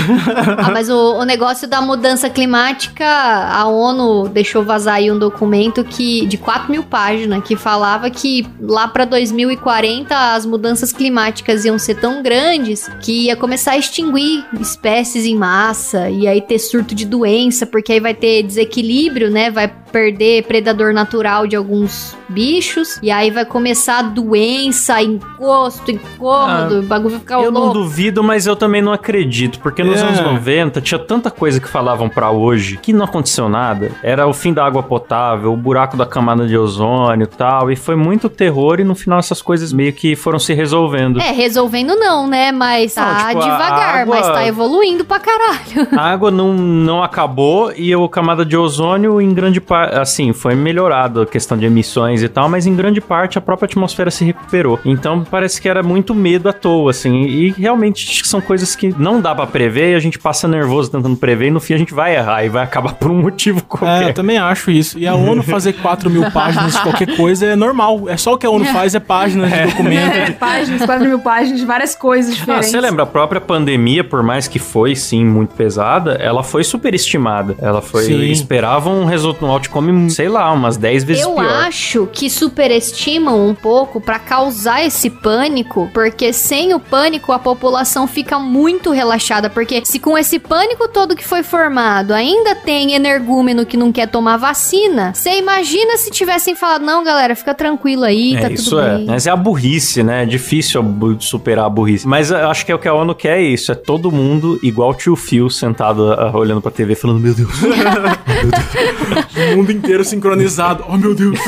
[0.60, 5.84] Ah, mas o, o negócio da mudança climática, a ONU deixou vazar aí um documento
[5.84, 11.78] que de 4 mil páginas que falava que lá pra 2040 as mudanças climáticas iam
[11.78, 16.94] ser tão grandes que ia começar a extinguir espécies em massa e aí ter surto
[16.94, 19.50] de doença, porque aí vai ter desequilíbrio, né?
[19.50, 26.82] Vai perder predador natural de alguns bichos e aí vai começar doença, encosto, incômodo, o
[26.82, 27.74] bagulho vai ficar Eu não louco.
[27.80, 29.58] duvido, mas eu também não acredito.
[29.60, 30.04] Porque nos É.
[30.06, 33.90] anos 90 tinha tanta coisa que falavam pra hoje que não aconteceu nada.
[34.02, 37.70] Era o fim da água potável, o buraco da camada de ozônio e tal.
[37.70, 41.20] E foi muito terror e no final essas coisas meio que foram se resolvendo.
[41.20, 42.52] É, resolvendo não, né?
[42.52, 45.88] Mas Não, tá tipo, a devagar, água- mas tá evoluindo pra caralho.
[45.96, 50.54] A água não, não acabou e a camada de ozônio, em grande parte, assim, foi
[50.54, 54.24] melhorado a questão de emissões e tal, mas em grande parte a própria atmosfera se
[54.24, 54.78] recuperou.
[54.84, 59.20] Então parece que era muito medo à toa, assim, e realmente são coisas que não
[59.20, 61.92] dá pra prever e a gente passa nervoso tentando prever e no fim a gente
[61.94, 64.08] vai errar e vai acabar por um motivo É, qualquer.
[64.08, 64.98] eu também acho isso.
[64.98, 68.08] E a ONU fazer 4 mil páginas de qualquer coisa é normal.
[68.08, 70.14] É só o que a ONU faz é páginas de documento.
[70.16, 72.70] É, páginas, 4 mil páginas, várias coisas Ah, diferentes.
[72.70, 77.54] você lembra, a própria pandemia, por mais que foi, sim, muito pesada, ela foi superestimada.
[77.60, 78.04] Ela foi...
[78.04, 78.30] Sim.
[78.30, 81.46] Esperavam um resultado, um outcome, sei lá, umas 10 vezes Eu pior.
[81.46, 88.06] acho que superestimam um pouco pra causar esse pânico, porque sem o pânico a população
[88.06, 93.64] fica muito relaxada, porque se com esse pânico todo que foi formado ainda tem energúmeno
[93.64, 98.34] que não quer tomar vacina, você imagina se tivessem falado, não galera, fica tranquilo aí,
[98.34, 98.96] É, tá isso tudo é.
[98.96, 99.06] bem.
[99.06, 100.24] Mas é a burrice, né?
[100.24, 100.84] É difícil
[101.20, 102.06] superar a burrice.
[102.06, 103.70] Mas eu acho que é o que a ONU quer é isso.
[103.70, 107.50] É todo mundo igual o tio Phil sentado ah, olhando pra TV falando, meu Deus.
[109.56, 110.84] O mundo inteiro sincronizado.
[110.88, 111.38] Oh, meu Deus.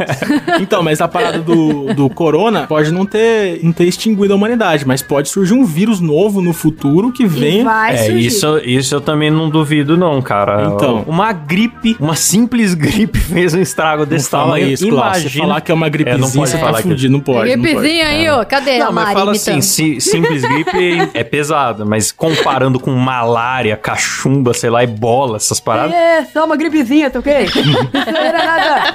[0.60, 4.86] então, mas a parada do, do corona pode não ter, não ter extinguido a humanidade,
[4.86, 7.64] mas pode surgir um vírus novo no futuro que E venha.
[7.64, 8.26] vai É, surgir.
[8.26, 10.70] isso, isso eu também não duvido, não, cara.
[10.74, 11.04] Então.
[11.06, 14.68] Uma gripe, uma simples gripe fez um estrago desse fala tamanho.
[14.70, 14.86] isso.
[14.86, 15.44] Imagina.
[15.46, 17.12] Falar que é uma gripezinha, É, não pode você falar tá que- fudido.
[17.12, 17.50] Não pode.
[17.50, 17.72] não pode.
[17.74, 19.58] Gripezinha aí, ó, cadê Não, a mas Mari fala imitando?
[19.58, 25.60] assim, si- simples gripe é pesado, mas comparando com malária, cachumba, sei lá, ebola, essas
[25.60, 25.94] paradas.
[25.94, 27.46] É, só uma gripezinha, tá ok?
[27.64, 28.94] Não era nada.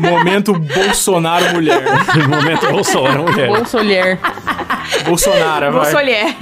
[0.00, 1.82] Momento Bolsonaro mulher.
[2.28, 3.48] Momento Bolsonaro, mulher.
[3.48, 4.18] Bolsolher.
[5.06, 5.80] Bolsonaro, vai.
[5.82, 6.36] Bolsolher.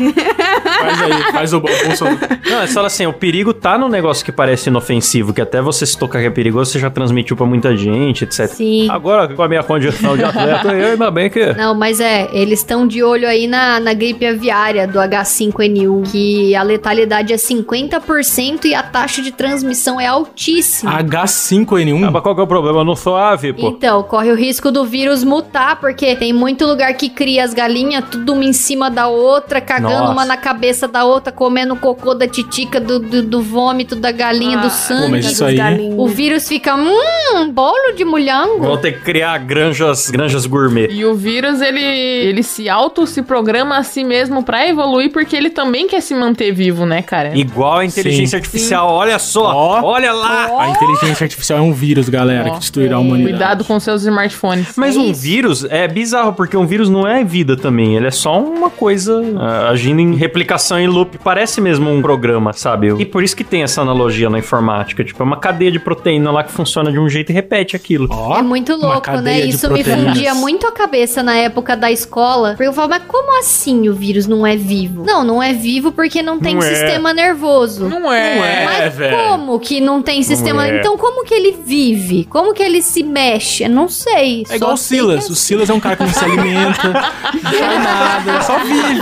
[0.80, 2.18] Faz aí, faz o Bol- Bolsonaro.
[2.48, 5.84] Não, é só assim, o perigo tá no negócio que parece inofensivo, que até você
[5.86, 8.46] se tocar que é perigoso, você já transmitiu pra muita gente, etc.
[8.48, 8.88] Sim.
[8.90, 11.52] Agora, com a minha condição de atleta, eu ainda bem que...
[11.54, 16.54] Não, mas é, eles estão de olho aí na, na gripe aviária do H5N1, que
[16.54, 20.92] a letalidade é 50% e a taxa de transmissão é altíssima.
[21.02, 22.06] H5N1.
[22.06, 22.80] Ah, mas qual que é o problema?
[22.80, 23.68] Eu não sou ave, pô.
[23.68, 28.04] Então, corre o risco do vírus mutar, porque tem muito lugar que cria as galinhas,
[28.10, 30.12] tudo uma em cima da outra, cagando Nossa.
[30.12, 34.58] uma na cabeça da outra, comendo cocô da titica, do, do, do vômito da galinha,
[34.58, 35.10] Ah, do sangue.
[35.10, 35.58] Pô, isso aí-
[35.96, 38.60] O vírus fica, hum, bolo de mulhango.
[38.62, 40.88] Vão ter que criar granjas, granjas gourmet.
[40.90, 45.36] E o vírus, ele, ele se auto se programa a si mesmo pra evoluir, porque
[45.36, 47.36] ele também quer se manter vivo, né, cara?
[47.36, 48.36] Igual a inteligência Sim.
[48.36, 49.82] artificial, olha só, Ó.
[49.84, 50.48] olha lá.
[50.60, 52.52] A inteligência artificial é um vírus, galera, Ó.
[52.54, 53.30] que destruirá a humanidade.
[53.38, 54.68] Cuidado com seus smartphones.
[54.76, 58.10] Mas É um vírus é bizarro, porque um vírus não é vida também, ele é
[58.20, 61.18] só uma coisa ah, agindo em replicação em loop.
[61.18, 62.88] Parece mesmo um programa, sabe?
[62.98, 65.02] E por isso que tem essa analogia na informática.
[65.04, 68.08] Tipo, é uma cadeia de proteína lá que funciona de um jeito e repete aquilo.
[68.10, 69.40] Ó, É muito louco, né?
[69.40, 72.50] Isso me fundia muito a cabeça na época da escola.
[72.50, 75.04] Porque eu falava, mas como assim o vírus não é vivo?
[75.04, 76.66] Não, não é vivo porque não tem Não é.
[76.66, 77.88] sistema nervoso.
[77.88, 78.36] Não é.
[78.36, 78.64] Não é.
[78.64, 79.16] Mas velho.
[79.16, 80.66] como que não tem sistema?
[80.66, 80.78] é.
[80.78, 82.24] Então como que ele vive?
[82.24, 83.64] Como que ele se mexe?
[83.64, 84.44] Eu não sei.
[84.48, 85.26] É igual o Silas.
[85.26, 89.00] que O Silas é um cara que não se alimenta, não faz nada, só vive.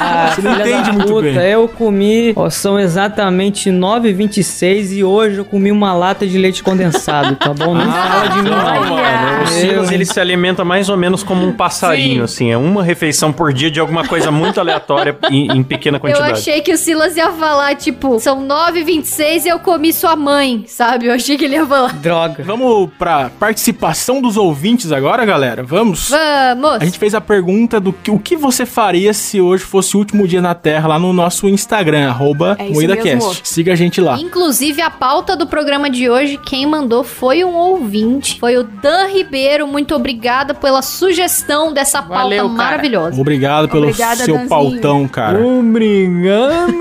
[0.00, 1.36] Ah, Você não entende muito puta, bem.
[1.50, 7.36] Eu comi, ó, são exatamente 9h26 e hoje eu comi uma lata de leite condensado,
[7.36, 7.74] tá bom?
[7.74, 9.42] Não fala de mim, Não, mano.
[9.42, 12.50] O Silas, Eu- ele se alimenta mais ou menos como um passarinho, assim.
[12.50, 16.32] É uma refeição por dia de alguma coisa muito aleatória em, em pequena Eu quantidade.
[16.32, 21.06] achei que o Silas ia falar, tipo, são 9h26 e eu comi sua mãe, sabe?
[21.06, 21.92] Eu achei que ele ia falar.
[21.94, 22.42] Droga.
[22.44, 25.62] Vamos pra participação dos ouvintes agora, galera?
[25.62, 26.10] Vamos?
[26.10, 26.80] Vamos!
[26.82, 29.98] A gente fez a pergunta do que, o que você faria se hoje fosse o
[29.98, 33.40] último dia na Terra lá no nosso Instagram, arroba É MoídaCast.
[33.44, 34.18] Siga a gente lá.
[34.18, 38.38] Inclusive, a pauta do programa de hoje, quem mandou foi um ouvinte.
[38.38, 39.66] Foi o Dan Ribeiro.
[39.66, 43.20] Muito obrigada pela sugestão dessa pauta Valeu, maravilhosa.
[43.20, 44.48] Obrigado pelo Obrigada, seu Danzinho.
[44.48, 45.38] pautão, cara.
[45.44, 46.72] Obrigado,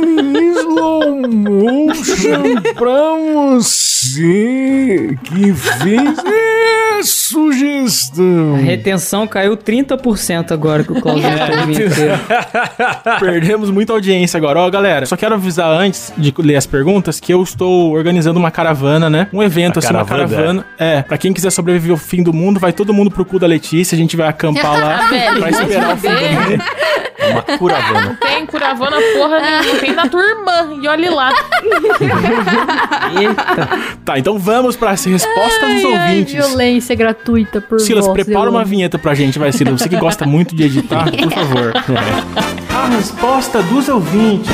[0.59, 3.15] slow motion, pra
[3.55, 6.17] você que fez
[6.99, 8.55] a sugestão.
[8.55, 11.27] A retenção caiu 30% agora que o Claudio.
[13.19, 14.59] Perdemos muita audiência agora.
[14.59, 18.51] Ó, galera, só quero avisar antes de ler as perguntas que eu estou organizando uma
[18.51, 19.27] caravana, né?
[19.33, 20.35] Um evento, Uma assim, uma caravana?
[20.35, 20.65] caravana.
[20.77, 23.47] É, pra quem quiser sobreviver ao fim do mundo, vai todo mundo pro cu da
[23.47, 25.07] Letícia, a gente vai acampar lá
[25.39, 26.15] pra esperar o fim do
[26.51, 26.63] mundo.
[27.31, 28.17] Uma curavana.
[28.19, 29.79] Tem curavana porra nenhuma.
[29.79, 30.79] Tem na tua irmã.
[30.81, 31.33] E olhe lá.
[33.19, 33.69] Eita.
[34.05, 36.33] Tá, então vamos para as respostas dos ouvintes.
[36.33, 39.81] violência gratuita por Silas, voz, prepara eu uma vinheta pra gente, vai, Silas.
[39.81, 41.73] Você que gosta muito de editar, por favor.
[42.77, 44.51] A resposta dos ouvintes.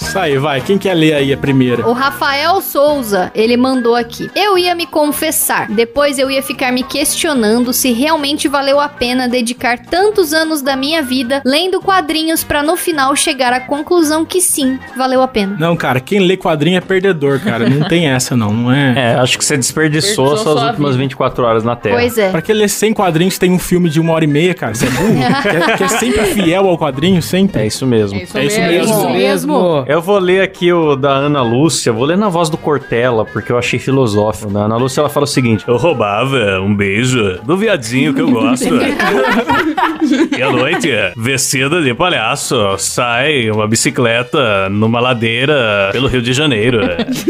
[0.00, 0.60] Isso aí, vai.
[0.60, 1.86] Quem quer ler aí a primeira?
[1.88, 4.30] O Rafael Souza, ele mandou aqui.
[4.34, 5.68] Eu ia me confessar.
[5.70, 10.76] Depois eu ia ficar me questionando se realmente valeu a pena dedicar tantos anos da
[10.76, 15.56] minha vida lendo quadrinhos pra no final chegar à conclusão que sim, valeu a pena.
[15.58, 17.68] Não, cara, quem lê quadrinho é perdedor, cara.
[17.68, 18.52] Não tem essa, não.
[18.52, 18.92] Não é.
[19.02, 21.02] É, acho que você desperdiçou Desperdiçou suas sua últimas vida.
[21.04, 21.96] 24 horas na Terra.
[21.96, 22.30] Pois é.
[22.30, 24.74] Pra que ler 100 quadrinhos tem um filme de uma hora e meia, cara?
[24.74, 25.14] Você é burro?
[25.42, 27.62] quer, quer sempre fiel ao quadrinho, sempre?
[27.62, 28.18] É isso mesmo.
[28.18, 29.10] É isso, É isso mesmo.
[29.10, 29.12] mesmo.
[29.12, 29.81] mesmo.
[29.86, 33.50] Eu vou ler aqui o da Ana Lúcia, vou ler na voz do Cortella, porque
[33.50, 34.50] eu achei filosófico.
[34.52, 38.30] Da Ana Lúcia, ela fala o seguinte: Eu roubava um beijo do viadinho que eu
[38.30, 38.68] gosto.
[40.36, 46.80] e à noite, vestida de palhaço, sai uma bicicleta numa ladeira pelo Rio de Janeiro.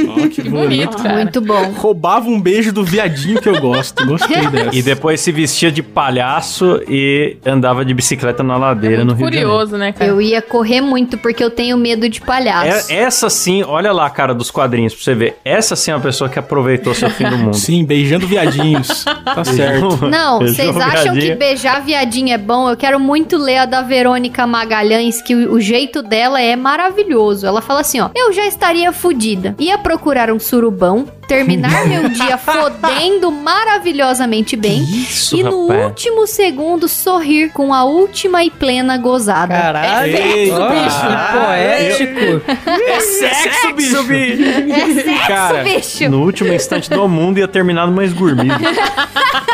[0.08, 1.16] Ó, que Que bonito, cara.
[1.16, 1.72] Muito bom.
[1.72, 4.04] Roubava um beijo do viadinho que eu gosto.
[4.04, 4.76] Gostei dessa.
[4.76, 9.36] E depois se vestia de palhaço e andava de bicicleta na ladeira no Rio de
[9.36, 9.50] Janeiro.
[9.50, 10.10] Curioso, né, cara?
[10.10, 12.41] Eu ia correr muito porque eu tenho medo de palhaço.
[12.50, 15.38] É- essa sim, olha lá a cara dos quadrinhos pra você ver.
[15.44, 17.56] Essa sim é uma pessoa que aproveitou seu fim do mundo.
[17.56, 19.04] Sim, beijando viadinhos.
[19.32, 20.06] Tá certo.
[20.08, 21.36] Não, vocês acham que viadinho.
[21.38, 22.68] beijar viadinho é bom?
[22.68, 27.46] Eu quero muito ler a da Verônica Magalhães, que o, o jeito dela é maravilhoso.
[27.46, 29.54] Ela fala assim, ó: "Eu já estaria fodida.
[29.58, 35.86] Ia procurar um surubão, terminar meu dia fodendo maravilhosamente bem Isso, e no rapaz.
[35.86, 40.16] último segundo sorrir com a última e plena gozada." Caralho.
[40.16, 40.56] Eita.
[40.58, 42.31] Ó, que poético.
[42.46, 43.96] É sexo, bicho!
[44.12, 46.08] É sexo, Cara, bicho.
[46.10, 48.58] No último instante do mundo ia terminar numa esgurmida.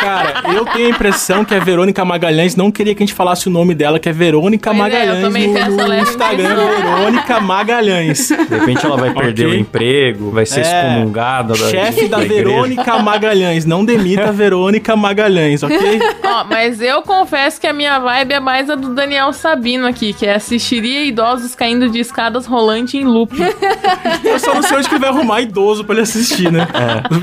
[0.01, 3.49] Cara, eu tenho a impressão que a Verônica Magalhães não queria que a gente falasse
[3.49, 6.55] o nome dela, que é Verônica Pois é, eu Magalhães também tenho no, no Instagram.
[6.57, 8.29] Verônica Magalhães.
[8.29, 9.57] De repente ela vai perder Ok.
[9.57, 10.63] o emprego, vai ser É.
[10.63, 11.55] excomungada.
[11.55, 12.45] da- Chefe da igreja.
[12.45, 13.65] Verônica Magalhães.
[13.65, 15.79] Não demita a Verônica Magalhães, ok?
[16.25, 20.13] Ó, mas eu confesso que a minha vibe é mais a do Daniel Sabino aqui,
[20.13, 23.33] que é assistiria idosos caindo de escadas rolante em loop.
[24.25, 26.67] Eu só não sei onde que vai arrumar idoso pra ele assistir, né?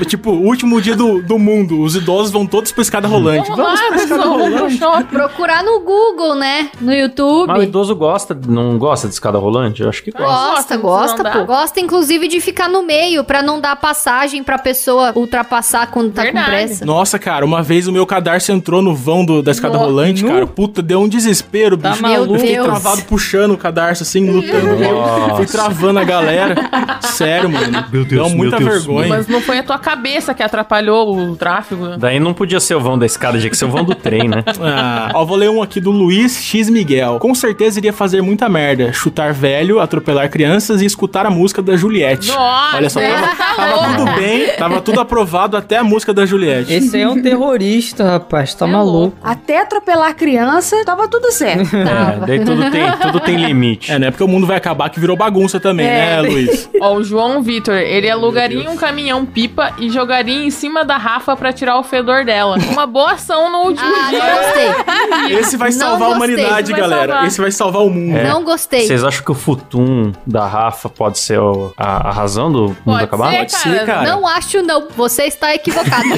[0.06, 1.80] Tipo, o último dia do, do mundo.
[1.80, 3.48] Os idosos vão todos pra escada rolante.
[3.50, 4.78] Vamos Vamos lá, pra escada rolante.
[5.08, 6.70] Procurar no Google, né?
[6.80, 7.46] No YouTube.
[7.48, 9.82] Mas o idoso gosta, não gosta de escada rolante?
[9.82, 10.26] Eu acho que gosta.
[10.26, 11.44] Gosta, Gosta, pô.
[11.44, 16.22] Gosta, inclusive, de ficar no meio pra não dar passagem pra pessoa ultrapassar quando tá
[16.22, 16.44] Verdade.
[16.46, 16.84] com pressa.
[16.84, 20.24] Nossa, cara, uma vez o meu cadarço entrou no vão do- da escada Nossa, rolante,
[20.24, 20.46] cara.
[20.46, 22.02] Puta, deu um desespero, Tá bicho.
[22.02, 22.34] maluco?
[22.34, 25.35] Eu fiquei travado puxando o cadarço assim, lutando.
[25.40, 25.46] Nossa.
[25.46, 26.54] Fui travando a galera.
[27.00, 27.84] Sério, mano.
[27.92, 28.84] Meu Deus, Deu muita meu Deus.
[28.84, 29.08] vergonha.
[29.08, 31.96] Mas não foi a tua cabeça que atrapalhou o tráfego.
[31.96, 34.28] Daí não podia ser o vão da escada, tinha que ser o vão do trem,
[34.28, 34.42] né?
[34.78, 37.18] Ah, ó, vou ler um aqui do Luiz X Miguel.
[37.20, 38.92] Com certeza iria fazer muita merda.
[38.92, 42.28] Chutar velho, atropelar crianças e escutar a música da Juliette.
[42.28, 46.12] Nossa, Olha só, é, tava, tá tava tudo bem, tava tudo aprovado até a música
[46.12, 46.72] da Juliette.
[46.72, 48.54] Esse aí é um terrorista, rapaz.
[48.54, 49.16] Tá É maluco.
[49.22, 51.66] Até atropelar criança, tava tudo certo.
[51.86, 53.92] É, daí tudo tem, tudo tem limite.
[53.92, 55.25] É, não é porque o mundo vai acabar que virou bagunça
[55.60, 55.90] também, É.
[55.90, 56.68] né, Luiz?
[56.80, 61.36] Ó, o João Vitor, ele alugaria um caminhão pipa e jogaria em cima da Rafa
[61.36, 62.56] pra tirar o fedor dela.
[62.70, 64.18] Uma boa ação no último Ah, dia.
[64.18, 65.36] não gostei.
[65.38, 67.06] Esse vai Não salvar a humanidade, galera.
[67.12, 67.26] salvar.
[67.26, 68.22] Esse vai salvar o mundo.
[68.22, 68.86] Não gostei.
[68.86, 72.76] Vocês acham que o futum da Rafa pode ser o- a, a razão do mundo
[72.84, 73.30] Pode acabar?
[73.30, 74.02] ser, Pode ser, cara.
[74.10, 74.88] Não acho, não.
[74.96, 76.06] Você está equivocado.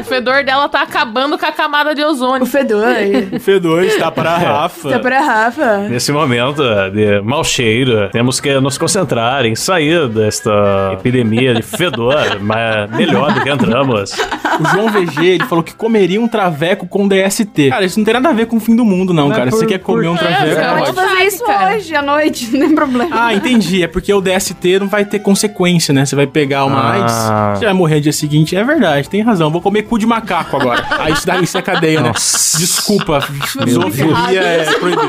[0.00, 2.46] O fedor dela tá acabando com a camada de O ozônio.
[2.46, 2.86] fedor.
[3.36, 4.90] O Fedor está para a Rafa.
[4.90, 5.78] Tá pra Rafa.
[5.88, 12.16] Nesse momento de mau cheiro, temos que nos concentrar em sair desta epidemia de fedor,
[12.40, 14.12] mas melhor do que entramos.
[14.12, 17.68] O João VG, ele falou que comeria um traveco com DST.
[17.70, 19.50] Cara, isso não tem nada a ver com o fim do mundo, não, Mas cara.
[19.50, 21.08] Por- você quer comer um por- traveco, É, Pode pode.
[21.08, 21.76] fazer isso cara.
[21.76, 23.08] hoje à noite, não tem problema.
[23.26, 23.82] Ah, entendi.
[23.82, 26.04] É porque o DST não vai ter consequência, né?
[26.04, 26.92] Você vai pegar uma Ah.
[26.92, 28.56] AIDS, você vai morrer no dia seguinte.
[28.56, 29.50] É verdade, tem razão.
[29.50, 30.84] Vou comer cu de macaco agora.
[30.98, 32.12] Aí isso, dá, isso é cadeia, né?
[32.58, 33.20] Desculpa,
[33.68, 35.06] zoofilia é proibido.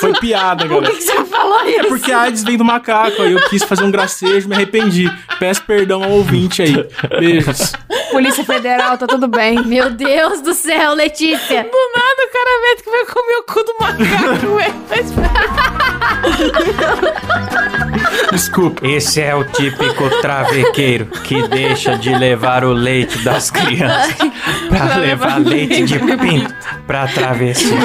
[0.00, 0.92] Foi piada, galera.
[1.00, 1.80] Que você falou isso?
[1.80, 5.10] É porque a AIDS vem do macaco, aí eu quis fazer um gracejo, me arrependi.
[5.38, 6.74] Peço perdão ao ouvinte aí.
[7.18, 7.72] Beijos.
[8.10, 9.64] Polícia Federal, tá tudo bem.
[9.64, 11.64] Meu Deus do céu, Letícia.
[11.64, 14.74] Do nada o cara mete que vai comer o cu do macaco, velho.
[14.90, 15.10] Mas
[18.30, 18.86] Desculpa.
[18.86, 24.16] Esse é o típico travequeiro que deixa de levar o leite das crianças
[24.68, 26.54] pra levar leite de pinto
[26.86, 27.76] pra travessia.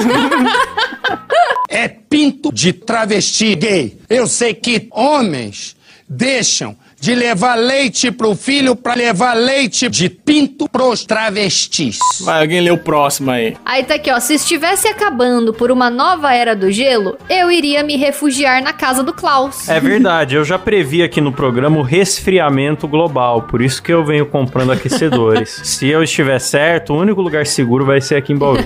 [1.76, 3.98] É pinto de travesti gay.
[4.10, 5.76] Eu sei que homens
[6.08, 12.00] deixam de levar leite pro filho pra levar leite de pinto pros travestis.
[12.22, 13.56] Vai, alguém lê o próximo aí.
[13.66, 14.20] Aí tá aqui, ó.
[14.20, 19.04] Se estivesse acabando por uma nova era do gelo, eu iria me refugiar na casa
[19.04, 19.68] do Klaus.
[19.70, 24.04] É verdade, eu já previ aqui no programa o resfriamento global, por isso que eu
[24.04, 25.62] venho comprando aquecedores.
[25.64, 28.64] Se eu estiver certo, o único lugar seguro vai ser aqui em Bauru.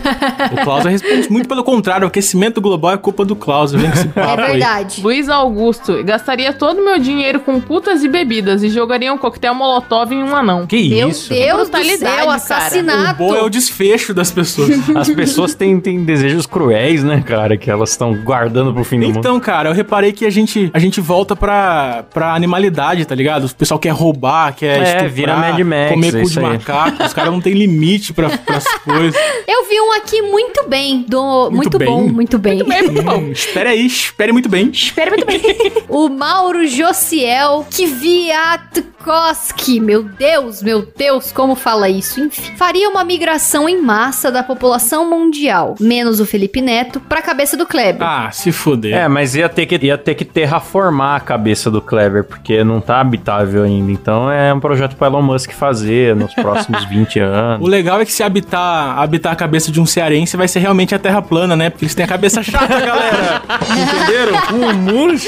[0.51, 2.05] O Klaus responde muito pelo contrário.
[2.05, 3.71] O aquecimento global é culpa do Klaus.
[3.71, 4.51] Vem com esse É papo aí.
[4.51, 5.01] verdade.
[5.01, 9.53] Luiz Augusto, gastaria todo o meu dinheiro com putas e bebidas e jogaria um coquetel
[9.55, 10.65] molotov em um anão.
[10.67, 11.29] Que Meu isso?
[11.29, 12.25] Deus do céu, cara.
[12.25, 13.17] O assassinato.
[13.17, 14.69] bom é o desfecho das pessoas.
[14.95, 17.58] As pessoas têm, têm desejos cruéis, né, cara?
[17.58, 19.19] Que elas estão guardando pro fim do mundo.
[19.19, 23.45] Então, cara, eu reparei que a gente, a gente volta pra, pra animalidade, tá ligado?
[23.45, 26.45] O pessoal quer roubar, quer É, estuprar, vira Mad Max, comer é cu de aí.
[26.45, 27.03] macaco.
[27.03, 29.15] Os caras não tem limite pra, pras coisas.
[29.47, 31.05] Eu vi um aqui muito bem.
[31.08, 31.49] Do...
[31.51, 31.88] Muito, bem?
[31.88, 32.62] bom, muito bem.
[32.62, 34.69] Hum, espere aí, espere muito bem.
[34.71, 35.41] Espera muito bem.
[35.88, 37.65] O Mauro Josiel
[38.09, 39.79] Kwiatkowski.
[39.79, 42.19] Meu Deus, meu Deus, como fala isso?
[42.19, 47.55] Enfim, faria uma migração em massa da população mundial, menos o Felipe Neto, pra cabeça
[47.55, 48.01] do Kleber.
[48.01, 48.95] Ah, se fuder.
[48.95, 52.81] É, mas ia ter, que, ia ter que terraformar a cabeça do Clever, porque não
[52.81, 53.91] tá habitável ainda.
[53.91, 57.69] Então é um projeto pro Elon Musk fazer nos próximos 20 O anos.
[57.69, 60.99] legal é que se habitar, habitar a cabeça de um cearense vai ser realmente a
[60.99, 61.69] terra plana, né?
[61.69, 63.41] Porque eles têm a cabeça chata, galera.
[63.69, 64.39] Entenderam?
[64.69, 65.19] O mundo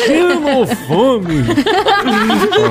[0.87, 1.43] fome.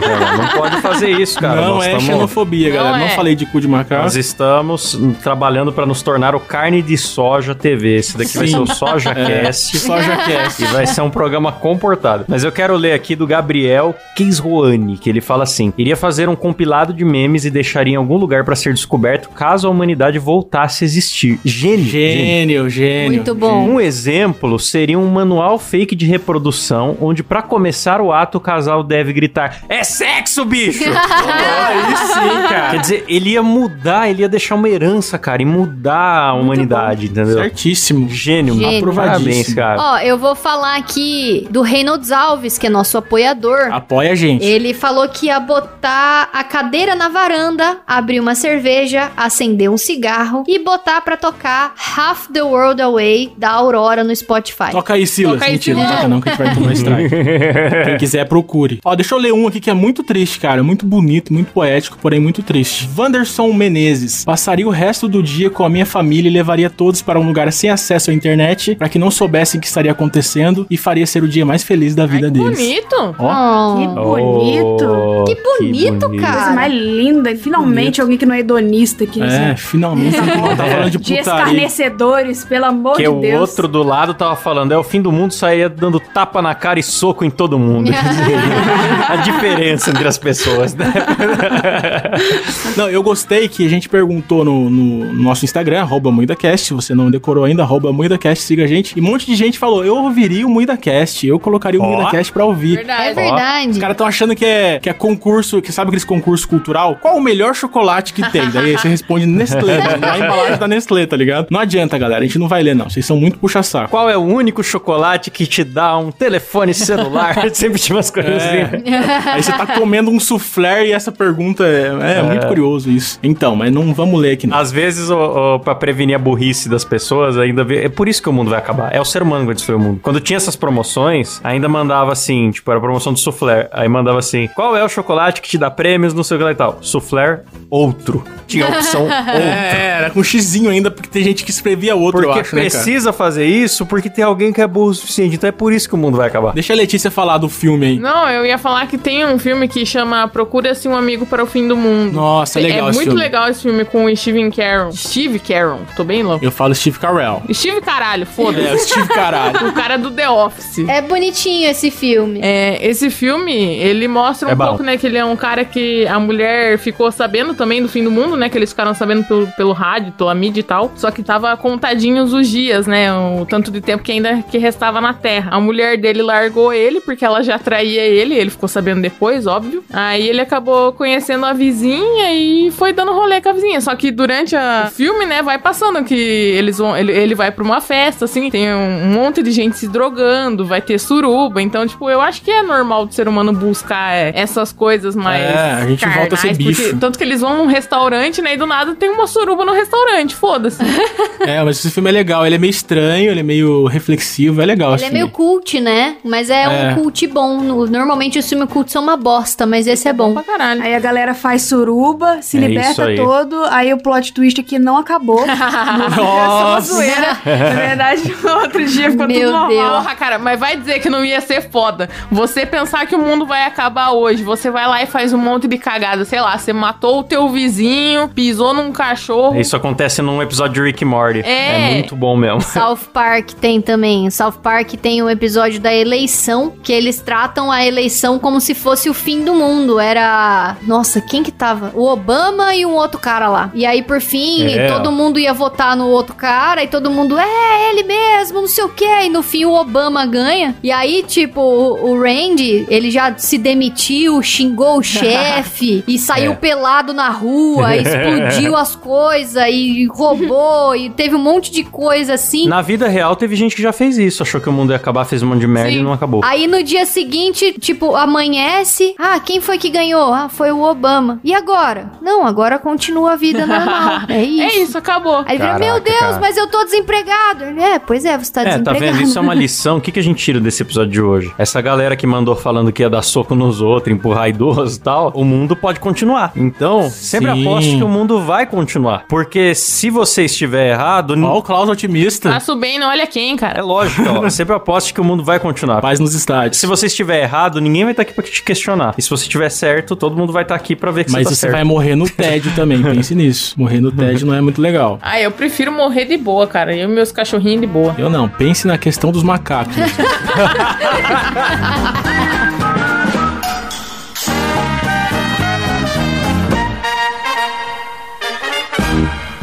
[0.01, 1.61] Não pode fazer isso, cara.
[1.61, 2.99] não Nós é tamo- xenofobia, Não galera.
[2.99, 3.11] Não é.
[3.11, 4.03] falei de cu de macaco.
[4.03, 7.97] Nós estamos trabalhando pra nos tornar o Carne de Soja TV.
[7.97, 8.53] Esse daqui vai Sim.
[8.55, 9.79] ser o Soja Cast.
[9.79, 10.63] Soja Cast.
[10.63, 12.25] E vai ser um programa comportado.
[12.29, 16.37] Mas eu quero ler aqui do Gabriel Keisroani, que ele fala assim: iria fazer um
[16.37, 20.85] compilado de memes e deixaria em algum lugar pra ser descoberto caso a humanidade voltasse
[20.85, 21.39] a existir.
[21.45, 21.85] Gênio.
[21.85, 21.91] gênio.
[21.91, 23.13] Gênio, gênio.
[23.13, 23.69] Muito bom.
[23.69, 28.83] Um exemplo seria um manual fake de reprodução, onde pra começar o ato o casal
[28.83, 30.85] deve gritar: É sexo, bicho!
[30.91, 32.71] Aí sim, cara.
[32.71, 37.07] Quer dizer, ele ia mudar, ele ia deixar uma herança, cara, e mudar a humanidade,
[37.07, 37.35] entendeu?
[37.35, 38.09] Certíssimo.
[38.09, 38.95] Gênio, Gênio.
[38.95, 39.81] Parabéns, cara.
[39.81, 43.69] Ó, eu vou falar aqui do Reynolds Alves, que é nosso apoiador.
[43.73, 44.45] Apoia a gente.
[44.45, 50.45] Ele falou que ia botar a cadeira na varanda, abrir uma cerveja, acender um cigarro
[50.47, 54.71] e botar pra tocar Half the World Away da Aurora no Spotify.
[54.73, 55.35] Toca aí, Silas.
[55.35, 57.11] Toca aí, Mentira, não toca não, que a gente vai tomar strike.
[57.85, 58.81] Quem quiser, procure.
[58.85, 60.63] Ó, deixa eu ler um aqui que é muito triste, cara.
[60.63, 62.89] Muito bonito, muito poético, porém muito triste.
[62.97, 64.25] Wanderson Menezes.
[64.25, 67.51] Passaria o resto do dia com a minha família e levaria todos para um lugar
[67.53, 71.23] sem acesso à internet para que não soubessem o que estaria acontecendo e faria ser
[71.23, 72.59] o dia mais feliz da vida deles.
[72.59, 73.15] Bonito.
[73.19, 73.77] Ó.
[73.79, 74.85] Que bonito.
[74.85, 76.23] Oh, Que bonito, bonito.
[76.23, 76.37] cara.
[76.37, 77.31] Coisa mais linda.
[77.31, 79.23] E finalmente alguém que não é hedonista aqui.
[79.23, 79.57] É, assim.
[79.57, 83.51] finalmente tá falando de De escarnecedores, pelo amor Que de o Deus.
[83.51, 86.79] outro do lado tava falando, é o fim do mundo, saía dando tapa na cara
[86.79, 87.91] e soco em todo mundo.
[89.09, 90.93] a diferença entre as pessoas, né?
[92.77, 96.95] Não, eu gostei que a gente perguntou no, no nosso Instagram, arroba MuidaCast, se você
[96.95, 98.97] não decorou ainda, arroba MuidaCast, siga a gente.
[98.97, 101.87] E um monte de gente falou, eu ouviria o MuidaCast, eu colocaria o Ó.
[101.97, 102.77] MuidaCast pra ouvir.
[102.77, 103.09] Verdade.
[103.09, 103.71] É verdade.
[103.71, 106.97] Os caras estão achando que é, que é concurso, que sabe aqueles concurso cultural?
[107.01, 108.49] Qual o melhor chocolate que tem?
[108.51, 111.49] Daí você responde Nestlé, na embalagem da Nestlé, tá ligado?
[111.51, 112.89] Não adianta, galera, a gente não vai ler, não.
[112.89, 113.91] Vocês são muito puxa-saco.
[113.91, 117.37] Qual é o único chocolate que te dá um telefone celular?
[117.53, 118.63] Sempre tinha umas coisas É.
[118.63, 118.83] assim.
[119.31, 123.19] Aí você tá comendo um soufflé e essa pergunta é, é muito curioso isso.
[123.23, 124.57] Então, mas não vamos ler aqui não.
[124.59, 128.29] Às vezes, ô, pra prevenir a burrice das pessoas, ainda vê- é por isso que
[128.29, 128.95] o mundo vai acabar.
[128.95, 130.01] É o ser humano que vai destruir o mundo.
[130.03, 133.69] Quando tinha essas promoções, ainda mandava assim, tipo, era a promoção do soufflé.
[133.73, 136.45] Aí mandava assim: qual é o chocolate que te dá prêmios, não sei o que
[136.45, 136.79] lá e tal?
[136.81, 138.25] Soufflé, outro.
[138.47, 139.17] Tinha a opção outro.
[139.17, 142.63] É, era com xizinho ainda, porque tem gente que escrevia outro, Porque eu acho, né,
[142.63, 142.71] cara?
[142.71, 145.37] precisa fazer isso, porque tem alguém que é burro o suficiente.
[145.37, 146.53] Então é por isso que o mundo vai acabar.
[146.53, 147.99] Deixa a Letícia falar do filme aí.
[147.99, 151.47] Não, eu ia falar que tem um filme que chama Procura-se um Amigo para o
[151.47, 152.13] Fim do Mundo.
[152.15, 153.21] Nossa, é legal É esse muito filme.
[153.23, 154.93] legal esse filme com o Steven Caron.
[154.93, 156.45] Steve Caron, tô bem louco.
[156.45, 157.43] Eu falo Steve Carell.
[157.53, 158.89] Steve caralho, É, o foda-se.
[158.89, 159.69] Steve Caralho.
[159.69, 160.79] o cara do The Office.
[160.89, 162.41] É bonitinho esse filme.
[162.43, 166.07] É, esse filme, ele mostra um É pouco, né, que ele é um cara que
[166.07, 169.47] a mulher ficou sabendo também do fim do mundo, né, que eles ficaram sabendo pelo,
[169.53, 173.71] pelo rádio, pela mídia e tal, só que tava contadinhos os dias, né, o tanto
[173.71, 175.51] de tempo que ainda que restava na Terra.
[175.53, 179.83] A mulher dele largou ele, porque ela já traía ele, ele ficou sabendo depois, óbvio.
[179.93, 184.11] Aí ele acabou conhecendo a vizinha e foi dando rolê com a vizinha, só que
[184.11, 187.81] durante a- o filme, né, vai passando que eles vão, ele, ele vai pra uma
[187.81, 192.09] festa, assim, tem um, um monte de gente se drogando, vai ter suruba, então, tipo,
[192.11, 195.87] eu acho que é normal do ser humano buscar é, essas coisas mais É, a
[195.87, 196.83] gente volta a ser carnais, bicho.
[196.83, 199.73] porque- tanto que eles vão num restaurante, né, e do nada tem uma suruba no
[199.73, 200.79] restaurante, foda-se.
[201.41, 202.45] É, mas esse filme é legal.
[202.45, 204.61] Ele é meio estranho, ele é meio reflexivo.
[204.61, 205.23] É legal Ele esse é filme.
[205.23, 206.17] meio cult, né?
[206.23, 206.69] Mas é, É.
[206.69, 207.61] um cult bom.
[207.63, 210.33] No- Normalmente os filmes cult são uma bosta, mas esse é bom.
[210.35, 210.83] pra caralho.
[210.83, 213.17] Aí a galera faz suruba, se É liberta aí.
[213.17, 215.45] todo, aí o plot twist aqui não acabou.
[216.17, 216.95] Nossa.
[216.95, 217.39] zoeira.
[217.45, 219.69] Na verdade, no outro dia ficou Meu tudo normal.
[219.69, 220.03] Deus.
[220.03, 222.09] Porra, cara, mas vai dizer que não ia ser foda.
[222.31, 225.69] Você pensar que o mundo vai acabar hoje, você vai lá e faz um monte
[225.69, 229.59] de cagada, sei lá, você matou o teu vizinho, pisou num cachorro.
[229.61, 231.41] Isso acontece num episódio de Rick Morty.
[231.41, 231.91] É.
[231.95, 232.61] muito bom mesmo.
[232.81, 234.31] South Park tem também.
[234.31, 239.10] South Park tem um episódio da eleição que eles tratam a eleição como se fosse
[239.11, 239.99] o fim do mundo.
[239.99, 240.77] Era.
[240.83, 241.93] Nossa, quem que tava?
[241.95, 243.71] O Obama e um outro cara lá.
[243.75, 247.39] E aí, por fim, É, todo mundo ia votar no outro cara e todo mundo,
[247.39, 249.05] é, ele mesmo, não sei o que.
[249.05, 250.75] E no fim, o Obama ganha.
[250.83, 256.53] E aí, tipo, o, o Randy, ele já se demitiu, xingou o chefe e saiu
[256.53, 256.55] É.
[256.57, 262.67] pelado na rua, explodiu as coisas e roubou e teve um monte de coisa assim.
[262.69, 264.43] Na vida real, teve gente que já fez isso.
[264.43, 265.99] Achou que o mundo ia acabar, fez um monte de merda Sim.
[265.99, 266.41] e não acabou.
[266.45, 269.00] Aí no dia seguinte, tipo, amanhece.
[269.19, 270.33] Ah, quem foi que ganhou?
[270.33, 271.41] Ah, foi o Obama.
[271.45, 272.11] E agora?
[272.21, 274.21] Não, agora continua a vida normal.
[274.29, 274.63] É isso.
[274.63, 275.39] É isso, acabou.
[275.47, 276.41] Aí ele Caraca, meu Deus, cara.
[276.41, 277.65] mas eu tô desempregado.
[277.65, 279.17] Ele, É, pois é, você tá É, tá desempregado.
[279.19, 279.23] vendo?
[279.29, 279.97] Isso é uma lição.
[279.97, 281.53] O que, que a gente tira desse episódio de hoje?
[281.59, 285.33] Essa galera que mandou falando que ia dar soco nos outros, empurrar idoso e tal,
[285.35, 286.53] o mundo pode continuar.
[286.55, 287.63] Então, sempre Sim.
[287.67, 289.25] aposte que o mundo vai continuar.
[289.29, 292.51] Porque se você estiver errado, Ó, o Klaus otimista.
[292.53, 293.83] Faço bem, não olha quem, é cara.
[293.85, 296.01] lógico, ó, sempre aposte que o mundo vai continuar.
[296.01, 296.77] Paz nos estádios.
[296.79, 298.90] Se você estiver errado, ninguém vai estar aqui pra te questionar.
[299.19, 301.45] E se você estiver certo, todo mundo vai estar aqui pra ver que Mas você
[301.45, 301.73] tá você certo.
[301.73, 303.75] vai morrer no tédio também, pense nisso.
[303.79, 305.19] Morrer no tédio não é muito legal.
[305.31, 306.95] Ah, eu prefiro morrer de boa, cara.
[306.95, 308.15] Eu e meus cachorrinhos de boa.
[308.19, 309.95] Eu não, pense na questão dos macacos.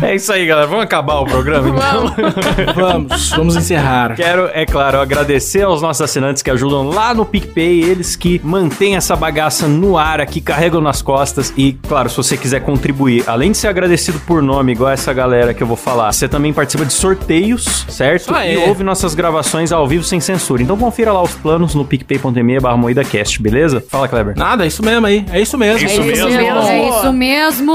[0.02, 0.68] É isso aí, galera.
[0.68, 2.14] Vamos acabar o programa, então?
[2.76, 4.16] vamos, vamos encerrar.
[4.16, 8.96] Quero, é claro, agradecer aos nossos assinantes que ajudam lá no PicPay, eles que mantêm
[8.96, 11.52] essa bagaça no ar aqui, carregam nas costas.
[11.58, 15.54] E, claro, se você quiser contribuir, além de ser agradecido por nome, igual essa galera
[15.54, 18.36] que eu vou falar, você também participa de sorteios, certo?
[18.36, 18.68] Ah, e é.
[18.68, 20.62] ouve nossas gravações ao vivo sem censura.
[20.62, 22.78] Então confira lá os planos no picpay.me barra
[23.40, 23.84] beleza?
[23.90, 24.38] Fala, Kleber.
[24.38, 25.26] Nada, é isso mesmo aí.
[25.32, 25.86] É isso mesmo.
[25.86, 26.30] Isso mesmo?
[26.30, 27.74] É isso mesmo.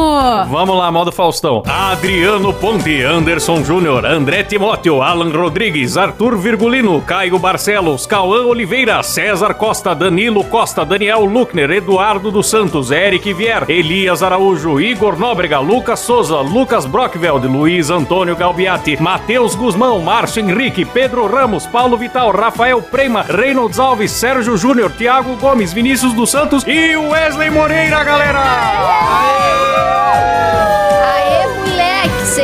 [0.49, 1.65] Vamos lá, modo Faustão.
[1.67, 9.03] Adriano Adriano Ponte, Anderson Júnior, André Timóteo, Alan Rodrigues, Arthur Virgulino, Caio Barcelos, Cauã Oliveira,
[9.03, 15.59] César Costa, Danilo Costa, Daniel Luckner, Eduardo dos Santos, Eric Vier, Elias Araújo, Igor Nóbrega,
[15.59, 22.31] Lucas Souza, Lucas Brockveld, Luiz Antônio Galbiati, Matheus Guzmão, Márcio Henrique, Pedro Ramos, Paulo Vital,
[22.31, 28.43] Rafael Prema, Reynolds Alves, Sérgio Júnior, Thiago Gomes, Vinícius dos Santos e Wesley Moreira, galera!
[28.43, 30.02] Aê,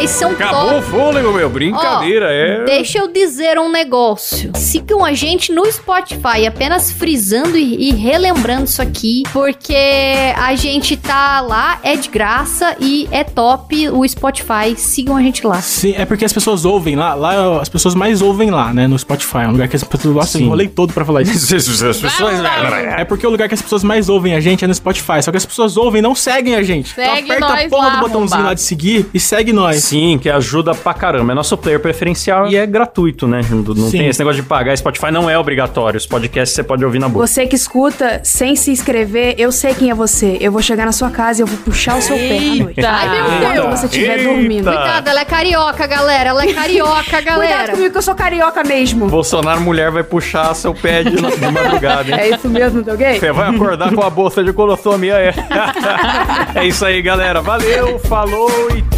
[0.08, 0.90] vocês são Acabou o top.
[0.90, 1.50] fôlego, meu.
[1.50, 2.64] Brincadeira, Ó, é.
[2.64, 4.50] Deixa eu dizer um negócio.
[4.54, 9.76] Sigam a gente no Spotify, apenas frisando e, e relembrando isso aqui, porque
[10.36, 14.74] a gente tá lá, é de graça e é top o Spotify.
[14.76, 15.60] Sigam a gente lá.
[15.60, 17.14] Sim, é porque as pessoas ouvem lá.
[17.14, 18.86] Lá as pessoas mais ouvem lá, né?
[18.86, 19.38] No Spotify.
[19.38, 20.14] É um lugar que as pessoas.
[20.14, 21.54] Nossa, eu enrolei todo pra falar isso.
[21.58, 22.40] As pessoas.
[22.96, 25.22] É porque o lugar que as pessoas mais ouvem a gente é no Spotify.
[25.22, 26.94] Só que as pessoas ouvem e não seguem a gente.
[26.94, 28.44] Segue então aperta a nós porra lá, do botãozinho arrombado.
[28.44, 29.84] lá de seguir e segue nós.
[29.84, 31.32] Sim, que ajuda pra caramba.
[31.32, 33.40] É nosso player preferencial e é gratuito, né?
[33.50, 33.98] Não, não Sim.
[33.98, 34.76] tem esse negócio de pagar.
[34.76, 35.96] Spotify não é obrigatório.
[35.98, 37.26] Os podcasts você pode ouvir na boa.
[37.26, 40.36] Você que escuta sem se inscrever, eu sei quem é você.
[40.40, 42.84] Eu vou chegar na sua casa e eu vou puxar o seu pé à noite.
[42.84, 43.80] Ai, meu Quando Deus.
[43.80, 44.30] você estiver Eita.
[44.32, 44.64] dormindo.
[44.64, 46.30] Cuidado, ela é carioca, galera.
[46.30, 47.72] Ela é carioca, Cuidado galera.
[47.72, 49.06] comigo que eu sou carioca mesmo.
[49.08, 52.18] Bolsonaro mulher vai puxar seu pé de, de madrugada, hein?
[52.18, 53.18] É isso mesmo, teu gay?
[53.18, 55.34] Você vai acordar com a bolsa de colossomia, é.
[56.54, 57.40] é isso aí, galera.
[57.40, 58.97] Valeu, falou e tchau.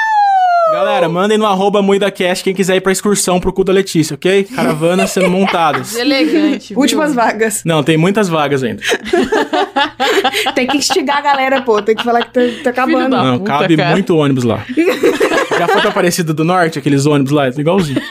[1.01, 4.43] Galera, mandem no arroba MuidaCast quem quiser ir pra excursão pro cu da Letícia, ok?
[4.43, 5.95] Caravanas sendo montadas.
[5.97, 6.75] Elegante.
[6.75, 7.63] Últimas vagas.
[7.65, 8.81] Não, tem muitas vagas ainda.
[10.53, 11.81] Tem que instigar a galera, pô.
[11.81, 13.15] Tem que falar que tá, tá acabando.
[13.15, 13.91] Não, puta, cabe cara.
[13.91, 14.63] muito ônibus lá.
[15.57, 17.49] Já foi pra Aparecida do Norte, aqueles ônibus lá?
[17.49, 18.01] Igualzinho.